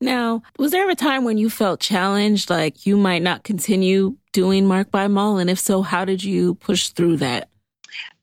[0.00, 4.16] Now, was there ever a time when you felt challenged, like you might not continue
[4.32, 5.38] doing Marked by Mull?
[5.38, 7.48] And if so, how did you push through that?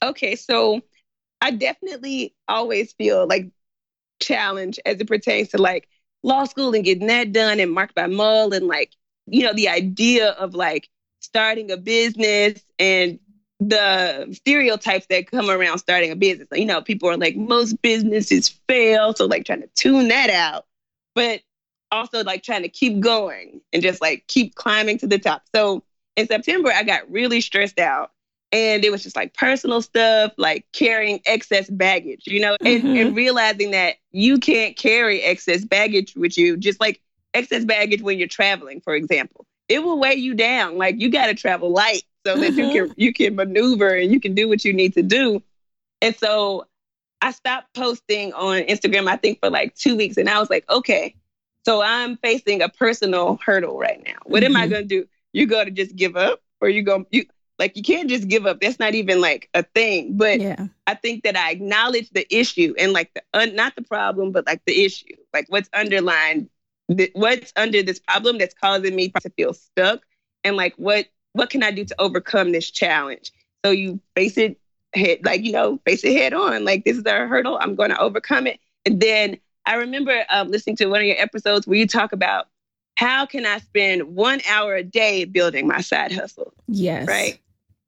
[0.01, 0.81] Okay, so
[1.41, 3.49] I definitely always feel like
[4.21, 5.89] challenged as it pertains to like
[6.23, 8.91] law school and getting that done and Marked by Mull and like
[9.27, 10.89] you know, the idea of like
[11.21, 13.19] starting a business and
[13.59, 16.47] the stereotypes that come around starting a business.
[16.51, 19.13] You know, people are like, most businesses fail.
[19.13, 20.65] So, like, trying to tune that out.
[21.15, 21.41] But
[21.91, 25.43] also like trying to keep going and just like keep climbing to the top.
[25.53, 25.83] So
[26.15, 28.11] in September, I got really stressed out.
[28.51, 32.95] And it was just like personal stuff, like carrying excess baggage, you know, and, mm-hmm.
[32.95, 37.01] and realizing that you can't carry excess baggage with you, just like
[37.35, 39.45] excess baggage when you're traveling, for example.
[39.67, 40.77] It will weigh you down.
[40.77, 42.59] Like you got to travel light so that mm-hmm.
[42.59, 45.41] you can you can maneuver and you can do what you need to do.
[46.01, 46.67] And so
[47.21, 50.17] I stopped posting on Instagram, I think, for like two weeks.
[50.17, 51.15] And I was like, okay,
[51.65, 54.17] so I'm facing a personal hurdle right now.
[54.25, 54.55] What mm-hmm.
[54.55, 54.71] am I mm-hmm.
[54.71, 55.07] going to do?
[55.33, 57.25] You go to just give up or you go, you
[57.57, 58.59] like, you can't just give up.
[58.61, 60.17] That's not even like a thing.
[60.17, 60.67] But yeah.
[60.85, 64.45] I think that I acknowledge the issue and like the, uh, not the problem, but
[64.45, 66.49] like the issue, like what's underlined,
[66.89, 70.01] the, what's under this problem that's causing me to feel stuck
[70.43, 73.31] and like what, what can I do to overcome this challenge?
[73.65, 74.59] So you face it
[74.93, 76.63] head, like, you know, face it head on.
[76.63, 77.57] Like, this is a hurdle.
[77.59, 78.59] I'm going to overcome it.
[78.85, 82.47] And then I remember um, listening to one of your episodes where you talk about
[82.95, 86.53] how can I spend one hour a day building my side hustle?
[86.67, 87.07] Yes.
[87.07, 87.39] Right.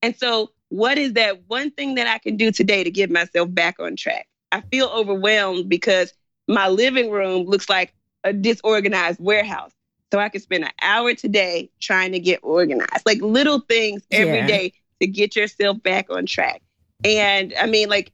[0.01, 3.53] And so, what is that one thing that I can do today to get myself
[3.53, 4.27] back on track?
[4.51, 6.13] I feel overwhelmed because
[6.47, 7.93] my living room looks like
[8.23, 9.71] a disorganized warehouse.
[10.11, 14.37] So I can spend an hour today trying to get organized, like little things every
[14.37, 14.47] yeah.
[14.47, 16.61] day to get yourself back on track.
[17.03, 18.11] And I mean, like,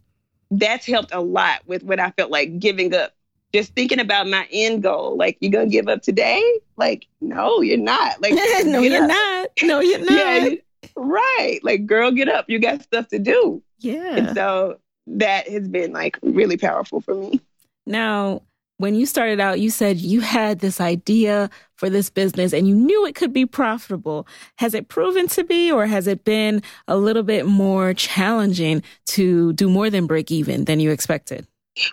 [0.50, 3.14] that's helped a lot with what I felt like giving up.
[3.54, 5.16] Just thinking about my end goal.
[5.16, 6.42] Like, you're gonna give up today?
[6.76, 8.20] Like, no, you're not.
[8.20, 8.34] Like,
[8.66, 9.10] no, you're up.
[9.10, 9.50] not.
[9.62, 10.12] No, you're not.
[10.12, 10.50] yeah,
[10.96, 11.60] right.
[11.62, 12.50] Like, girl, get up.
[12.50, 13.62] You got stuff to do.
[13.80, 14.16] Yeah.
[14.16, 17.40] And so that has been like really powerful for me.
[17.86, 18.42] Now,
[18.84, 22.76] when you started out, you said you had this idea for this business and you
[22.76, 24.28] knew it could be profitable.
[24.58, 29.54] Has it proven to be, or has it been a little bit more challenging to
[29.54, 31.48] do more than break even than you expected?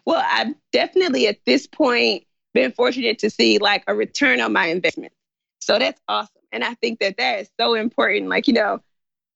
[0.05, 2.25] Well, I've definitely at this point
[2.55, 5.13] been fortunate to see like a return on my investment.
[5.61, 6.43] So that's awesome.
[6.51, 8.29] And I think that that is so important.
[8.29, 8.81] Like, you know,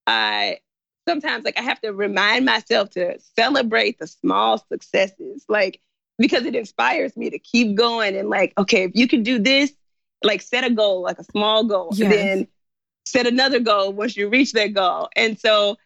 [0.09, 0.59] I
[1.07, 5.45] sometimes like I have to remind myself to celebrate the small successes.
[5.49, 5.81] Like,
[6.19, 9.73] because it inspires me to keep going and like, okay, if you can do this,
[10.23, 12.03] like set a goal, like a small goal, yes.
[12.03, 12.49] and then
[13.05, 15.09] set another goal once you reach that goal.
[15.17, 15.77] And so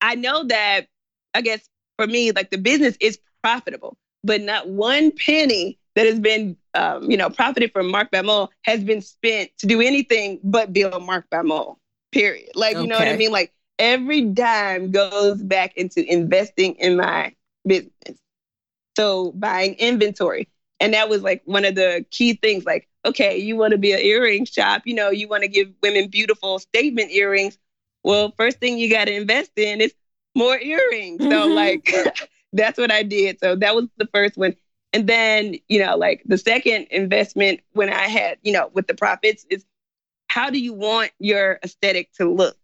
[0.00, 0.86] I know that
[1.34, 6.18] I guess for me, like the business is profitable, but not one penny that has
[6.18, 10.72] been, um, you know, profited from Marked by has been spent to do anything but
[10.72, 11.42] build Marked by.
[12.12, 12.50] Period.
[12.54, 13.32] Like, you know what I mean?
[13.32, 17.34] Like every dime goes back into investing in my
[17.66, 18.18] business.
[18.96, 20.48] So buying inventory.
[20.80, 23.92] And that was like one of the key things like, okay, you want to be
[23.92, 27.58] an earring shop, you know, you want to give women beautiful statement earrings.
[28.02, 29.94] Well, first thing you got to invest in is
[30.34, 31.20] more earrings.
[31.20, 31.30] Mm-hmm.
[31.30, 31.94] So, like,
[32.52, 33.40] that's what I did.
[33.40, 34.56] So, that was the first one.
[34.92, 38.94] And then, you know, like the second investment when I had, you know, with the
[38.94, 39.64] profits is
[40.28, 42.56] how do you want your aesthetic to look?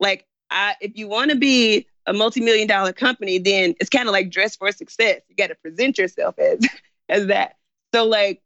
[0.00, 4.12] Like, I, if you want to be a multi-million dollar company, then it's kind of
[4.12, 5.20] like dress for success.
[5.28, 6.58] You got to present yourself as
[7.08, 7.56] as that.
[7.94, 8.42] So like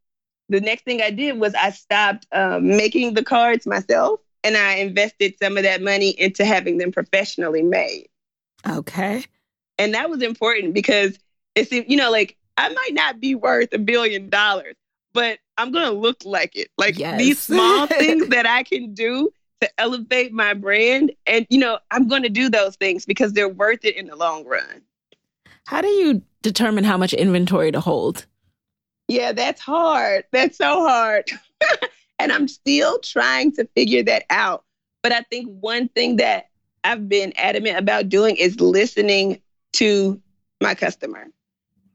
[0.49, 4.75] the next thing I did was I stopped um, making the cards myself and I
[4.75, 8.09] invested some of that money into having them professionally made.
[8.69, 9.25] Okay.
[9.79, 11.19] And that was important because
[11.55, 14.75] it's you know like I might not be worth a billion dollars,
[15.13, 16.69] but I'm going to look like it.
[16.77, 17.19] Like yes.
[17.19, 19.31] these small things that I can do
[19.63, 21.13] to elevate my brand.
[21.27, 24.17] And, you know, I'm going to do those things because they're worth it in the
[24.17, 24.83] long run.
[25.67, 28.27] How do you determine how much inventory to hold?
[29.09, 30.25] Yeah, that's hard.
[30.33, 31.31] That's so hard.
[32.19, 34.65] and I'm still trying to figure that out.
[35.03, 36.51] But I think one thing that
[36.85, 39.41] I've been adamant about doing is listening
[39.75, 40.21] to
[40.61, 41.27] my customer.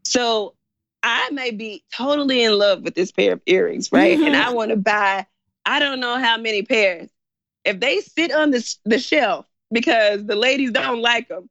[0.03, 0.55] So
[1.03, 4.17] I may be totally in love with this pair of earrings, right?
[4.17, 4.27] Mm-hmm.
[4.27, 5.25] And I want to buy,
[5.65, 7.09] I don't know how many pairs
[7.67, 11.49] if they sit on the, the shelf because the ladies don't like them,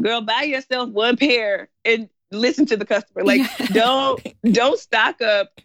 [0.00, 3.24] girl, buy yourself one pair and listen to the customer.
[3.24, 3.40] Like,
[3.72, 5.58] don't don't stock up.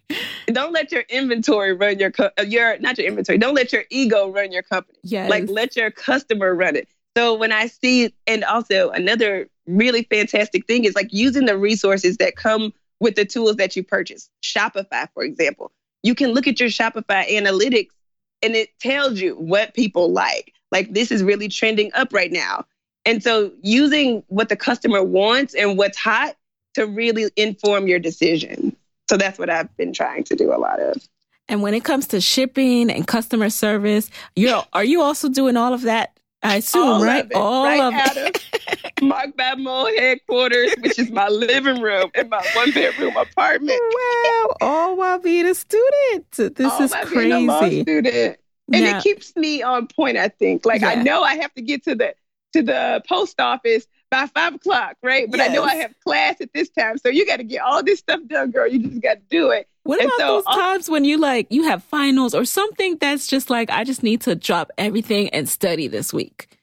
[0.47, 3.37] Don't let your inventory run your co- your not your inventory.
[3.37, 4.97] Don't let your ego run your company.
[5.03, 5.29] Yes.
[5.29, 6.87] Like, let your customer run it.
[7.15, 12.17] So when I see, and also another really fantastic thing is like using the resources
[12.17, 14.29] that come with the tools that you purchase.
[14.41, 15.71] Shopify, for example,
[16.01, 17.89] you can look at your Shopify analytics
[18.43, 20.53] and it tells you what people like.
[20.71, 22.65] Like this is really trending up right now.
[23.05, 26.35] And so using what the customer wants and what's hot
[26.75, 28.75] to really inform your decision.
[29.09, 31.07] So that's what I've been trying to do a lot of.
[31.49, 35.73] And when it comes to shipping and customer service, you're are you also doing all
[35.73, 36.17] of that?
[36.41, 37.25] I assume, all right?
[37.25, 38.45] Of it, all right of out it.
[39.03, 43.79] of Marked by headquarters, which is my living room in my one bedroom apartment.
[43.95, 46.31] Wow, all while being a student.
[46.31, 47.29] This oh, is crazy.
[47.29, 48.37] Being a law student.
[48.71, 50.65] And now, it keeps me on point, I think.
[50.65, 50.89] Like yeah.
[50.89, 52.15] I know I have to get to the
[52.53, 55.29] to the post office by five o'clock, right?
[55.29, 55.49] But yes.
[55.49, 56.97] I know I have class at this time.
[56.97, 58.67] So you got to get all this stuff done, girl.
[58.67, 59.67] You just got to do it.
[59.83, 63.27] What and about so, those times when you like, you have finals or something that's
[63.27, 66.57] just like, I just need to drop everything and study this week?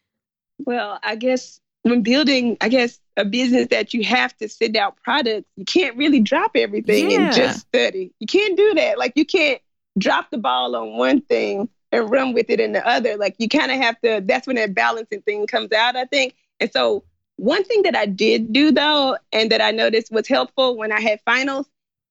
[0.61, 4.97] Well, I guess when building, I guess, a business that you have to send out
[5.03, 7.27] products, you can't really drop everything yeah.
[7.27, 8.13] and just study.
[8.21, 8.99] You can't do that.
[8.99, 9.61] Like, you can't
[9.99, 13.17] drop the ball on one thing and run with it in the other.
[13.17, 16.35] Like, you kind of have to, that's when that balancing thing comes out, I think.
[16.59, 17.05] And so,
[17.37, 21.01] one thing that I did do though, and that I noticed was helpful when I
[21.01, 21.67] had finals,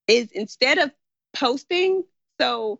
[0.08, 0.92] is instead of
[1.34, 2.04] posting,
[2.42, 2.80] so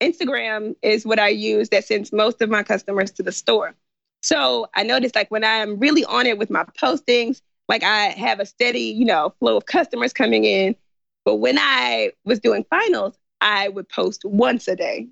[0.00, 3.74] Instagram is what I use that sends most of my customers to the store.
[4.22, 8.40] So I noticed like when I'm really on it with my postings, like I have
[8.40, 10.76] a steady, you know, flow of customers coming in.
[11.24, 15.08] But when I was doing finals, I would post once a day.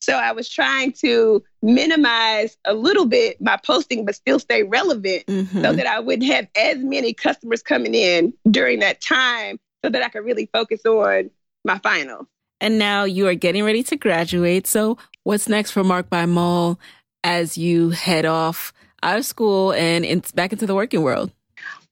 [0.00, 5.26] So I was trying to minimize a little bit my posting, but still stay relevant
[5.26, 5.62] mm-hmm.
[5.62, 10.02] so that I wouldn't have as many customers coming in during that time so that
[10.02, 11.30] I could really focus on
[11.64, 12.26] my finals.
[12.60, 14.66] And now you are getting ready to graduate.
[14.66, 16.78] So what's next for Marked by Mull
[17.24, 21.32] as you head off out of school and in, back into the working world?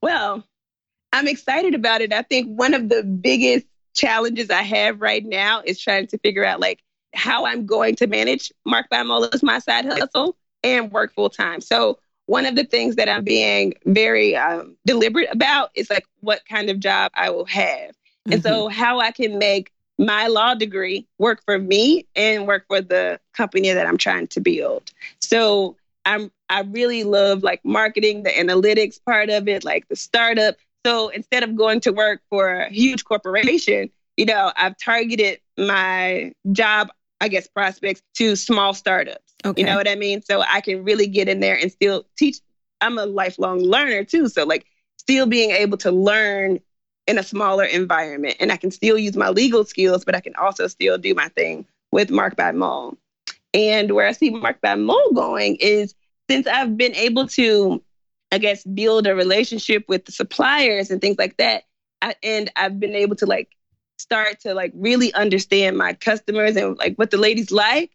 [0.02, 0.44] Well,
[1.12, 2.12] I'm excited about it.
[2.12, 6.44] I think one of the biggest challenges I have right now is trying to figure
[6.44, 6.82] out like
[7.14, 11.30] how I'm going to manage Marked by Mull as my side hustle and work full
[11.30, 11.60] time.
[11.60, 16.42] So one of the things that I'm being very um, deliberate about is like what
[16.48, 17.90] kind of job I will have.
[17.90, 18.32] Mm-hmm.
[18.32, 18.78] And so mm-hmm.
[18.78, 23.72] how I can make my law degree work for me and work for the company
[23.72, 24.90] that I'm trying to build.
[25.20, 30.56] So I'm I really love like marketing, the analytics part of it, like the startup.
[30.84, 36.32] So instead of going to work for a huge corporation, you know, I've targeted my
[36.52, 36.90] job
[37.20, 39.34] I guess, prospects to small startups.
[39.44, 39.62] Okay.
[39.62, 40.22] You know what I mean?
[40.22, 42.38] So I can really get in there and still teach.
[42.80, 44.28] I'm a lifelong learner too.
[44.28, 44.66] So, like,
[44.98, 46.60] still being able to learn
[47.06, 48.36] in a smaller environment.
[48.40, 51.28] And I can still use my legal skills, but I can also still do my
[51.28, 52.96] thing with Marked by Mull.
[53.54, 55.94] And where I see Marked by Mull going is
[56.28, 57.82] since I've been able to,
[58.32, 61.64] I guess, build a relationship with the suppliers and things like that.
[62.02, 63.48] I, and I've been able to like
[63.98, 67.92] start to like really understand my customers and like what the ladies like,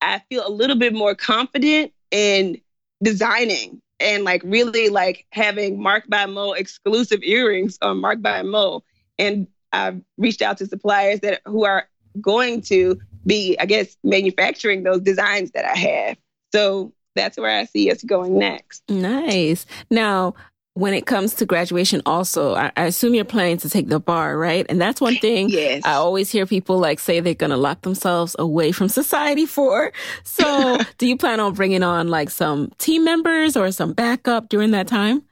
[0.00, 2.60] I feel a little bit more confident in
[3.02, 8.84] designing and like really like having Marked by Mull exclusive earrings on Marked by Mull.
[9.18, 11.88] And I've reached out to suppliers that who are
[12.20, 16.16] going to be, I guess, manufacturing those designs that I have.
[16.52, 18.82] So that's where I see us going next.
[18.88, 19.66] Nice.
[19.90, 20.34] Now,
[20.74, 24.38] when it comes to graduation also I, I, assume you're planning to take the bar
[24.38, 24.64] right?
[24.68, 25.82] And that's one thing yes.
[25.84, 29.92] i always hear people like say they're going to lock themselves away from society for.
[30.24, 34.70] So do you plan on bringing on like some team members or some backup during
[34.70, 35.22] that time?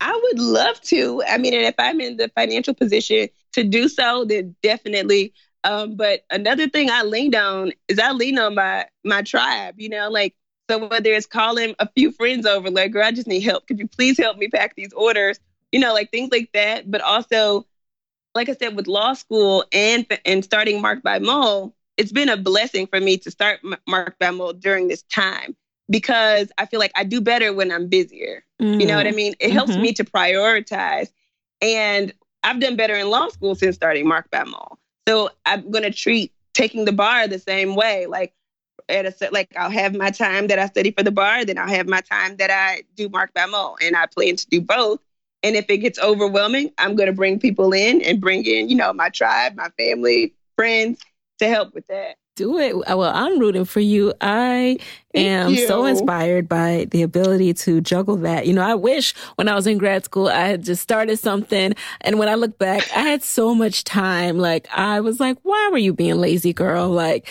[0.00, 1.22] I would love to.
[1.28, 5.32] I mean and if i'm in the financial position to do so then definitely.
[5.64, 9.88] Um, but another thing i lean on is i lean on my my tribe you
[9.88, 10.34] know like
[10.72, 13.66] so whether it's calling a few friends over, like, girl, I just need help.
[13.66, 15.38] Could you please help me pack these orders?
[15.70, 16.90] You know, like things like that.
[16.90, 17.66] But also,
[18.34, 22.38] like I said, with law school and and starting Marked by Mull, it's been a
[22.38, 25.54] blessing for me to start Marked by Mull during this time
[25.90, 28.42] because I feel like I do better when I'm busier.
[28.60, 28.80] Mm-hmm.
[28.80, 29.16] You know what I mm-hmm.
[29.16, 29.34] mean?
[29.40, 29.82] It helps mm-hmm.
[29.82, 31.08] me to prioritize.
[31.60, 34.78] And I've done better in law school since starting Marked by Mull.
[35.06, 38.06] So I'm going to treat taking the bar the same way.
[38.06, 38.32] Like,
[38.88, 41.58] at a set, like I'll have my time that I study for the bar, then
[41.58, 43.42] I'll have my time that I do Marked by
[43.82, 45.00] and I plan to do both.
[45.42, 48.76] And if it gets overwhelming, I'm going to bring people in and bring in, you
[48.76, 51.00] know, my tribe, my family, friends
[51.38, 52.76] to help with that do it.
[52.76, 54.12] Well, I'm rooting for you.
[54.20, 54.78] I
[55.14, 58.46] am so inspired by the ability to juggle that.
[58.46, 61.74] You know, I wish when I was in grad school, I had just started something.
[62.00, 64.38] And when I look back, I had so much time.
[64.38, 66.88] Like, I was like, why were you being lazy, girl?
[66.88, 67.28] Like,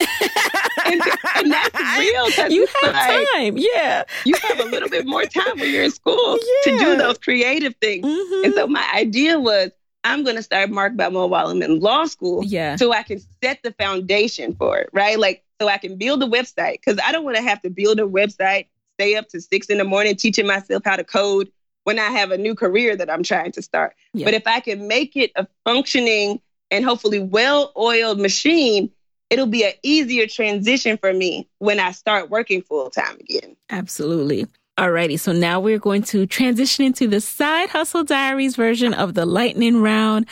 [0.00, 1.00] and,
[1.36, 2.50] and, that's real.
[2.50, 3.56] You have like, time.
[3.56, 4.04] Yeah.
[4.24, 6.72] You have a little bit more time when you're in school yeah.
[6.72, 8.04] to do those creative things.
[8.04, 8.44] Mm-hmm.
[8.44, 9.70] And so my idea was,
[10.04, 12.44] I'm going to start Mark Mo while I'm in law school.
[12.44, 12.76] Yeah.
[12.76, 15.18] So I can set the foundation for it, right?
[15.18, 18.00] Like, so I can build a website because I don't want to have to build
[18.00, 18.66] a website,
[18.98, 21.50] stay up to six in the morning teaching myself how to code
[21.84, 23.94] when I have a new career that I'm trying to start.
[24.12, 24.24] Yeah.
[24.24, 26.40] But if I can make it a functioning
[26.70, 28.90] and hopefully well oiled machine,
[29.30, 33.56] it'll be an easier transition for me when I start working full time again.
[33.70, 34.46] Absolutely.
[34.78, 39.26] Alrighty, so now we're going to transition into the Side Hustle Diaries version of the
[39.26, 40.26] lightning round.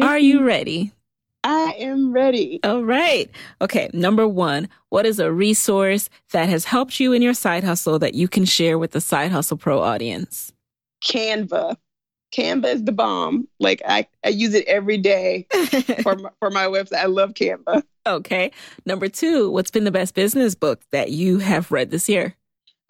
[0.00, 0.92] Are you ready?
[1.44, 2.60] I am ready.
[2.64, 3.30] All right.
[3.60, 3.90] Okay.
[3.92, 8.14] Number one, what is a resource that has helped you in your side hustle that
[8.14, 10.52] you can share with the Side Hustle Pro audience?
[11.04, 11.76] Canva.
[12.34, 13.46] Canva is the bomb.
[13.60, 15.46] Like I, I use it every day
[16.02, 16.96] for my, for my website.
[16.96, 17.82] I love Canva.
[18.06, 18.50] Okay.
[18.86, 22.34] Number two, what's been the best business book that you have read this year?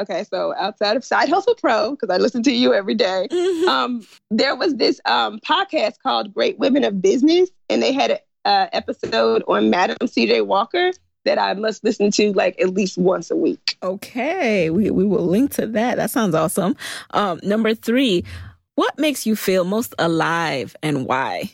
[0.01, 3.69] Okay, so outside of Side Hustle Pro, because I listen to you every day, Mhm.
[3.69, 8.19] um, there was this um, podcast called Great Women of Business, and they had an
[8.45, 10.41] uh, episode on Madam C.J.
[10.43, 10.91] Walker
[11.25, 13.79] that I must listen to like at least once a week.
[13.83, 15.97] Okay, we, we will link to that.
[15.97, 16.77] That sounds awesome.
[17.13, 18.25] Um, number three,
[18.75, 21.53] what makes you feel most alive and why?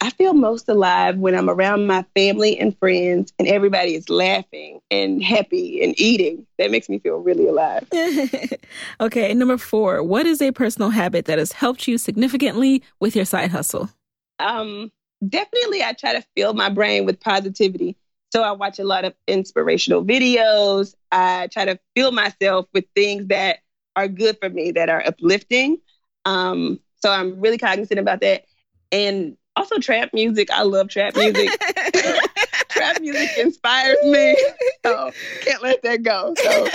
[0.00, 4.80] I feel most alive when I'm around my family and friends, and everybody is laughing
[4.90, 6.46] and happy and eating.
[6.58, 7.88] That makes me feel really alive.
[9.00, 13.24] okay, number four, what is a personal habit that has helped you significantly with your
[13.24, 13.90] side hustle?
[14.38, 14.90] um,
[15.26, 17.96] definitely I try to fill my brain with positivity.
[18.32, 20.94] So I watch a lot of inspirational videos.
[21.12, 23.58] I try to fill myself with things that
[23.96, 25.78] are good for me, that are uplifting.
[26.24, 28.44] Um, so I'm really cognizant about that.
[28.90, 30.50] And also trap music.
[30.50, 31.50] I love trap music.
[32.70, 34.36] trap music inspires me.
[34.84, 36.34] So can't let that go.
[36.36, 36.68] So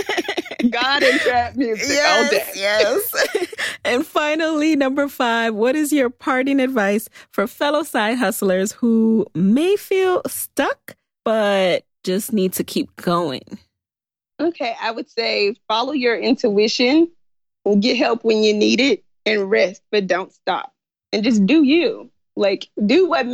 [0.70, 2.50] God and trap music all day.
[2.56, 3.54] yes.
[3.86, 9.76] and finally, number five, what is your parting advice for fellow side hustlers who may
[9.76, 13.44] feel stuck but just need to keep going?
[14.40, 17.12] Okay, I would say follow your intuition,
[17.80, 20.74] get help when you need it, and rest, but don't stop.
[21.12, 22.10] And just do you.
[22.40, 23.28] Like do what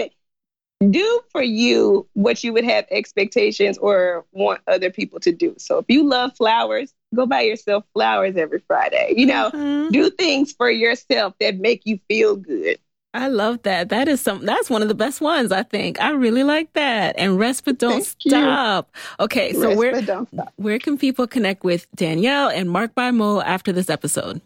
[0.92, 5.56] do for you what you would have expectations or want other people to do.
[5.58, 9.14] So if you love flowers, go buy yourself flowers every Friday.
[9.16, 9.92] You know, Mhm.
[9.92, 12.78] do things for yourself that make you feel good.
[13.14, 13.88] I love that.
[13.88, 16.02] That is some that's one of the best ones, I think.
[16.02, 17.16] I really like that.
[17.18, 18.32] And rest but don't Thank you.
[18.32, 18.94] stop.
[19.22, 20.52] Okay, so Rest, where don't stop.
[20.58, 24.42] where can people connect with Danielle and Marked by Mull after this episode?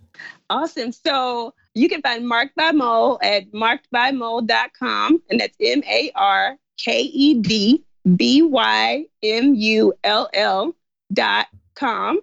[0.52, 0.92] Awesome.
[0.92, 7.02] So you can find Marked by Mull at markedbymull.com, and that's M A R K
[7.02, 7.84] E D
[8.16, 10.76] B Y M U L L
[11.14, 12.20] dot com.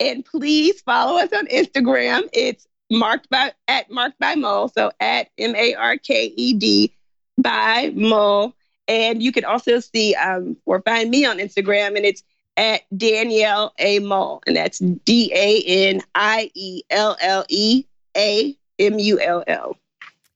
[0.00, 2.28] And please follow us on Instagram.
[2.32, 6.94] It's marked by at marked by Mull, so at M A R K E D
[7.38, 8.54] by Mull.
[8.86, 12.22] And you can also see um, or find me on Instagram, and it's
[12.56, 13.98] at Danielle A.
[13.98, 17.84] Mull, and that's D A N I E L L E
[18.16, 19.76] A M U L L.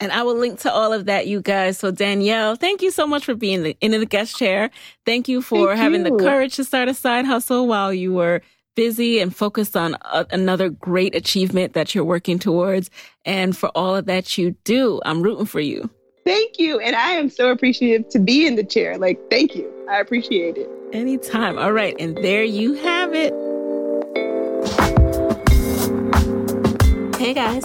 [0.00, 1.78] And I will link to all of that, you guys.
[1.78, 4.70] So Danielle, thank you so much for being the, in the guest chair.
[5.04, 8.40] Thank you for Thank having the courage to start a side hustle while you were
[8.76, 12.90] busy and focused on a, another great achievement that you're working towards.
[13.24, 15.90] And for all of that you do, I'm rooting for you.
[16.24, 16.78] Thank you.
[16.78, 18.98] And I am so appreciative to be in the chair.
[18.98, 19.68] Like, thank you.
[19.90, 20.70] I appreciate it.
[20.92, 21.58] Anytime.
[21.58, 21.96] All right.
[21.98, 23.34] And there you have it.
[27.18, 27.64] Hey guys,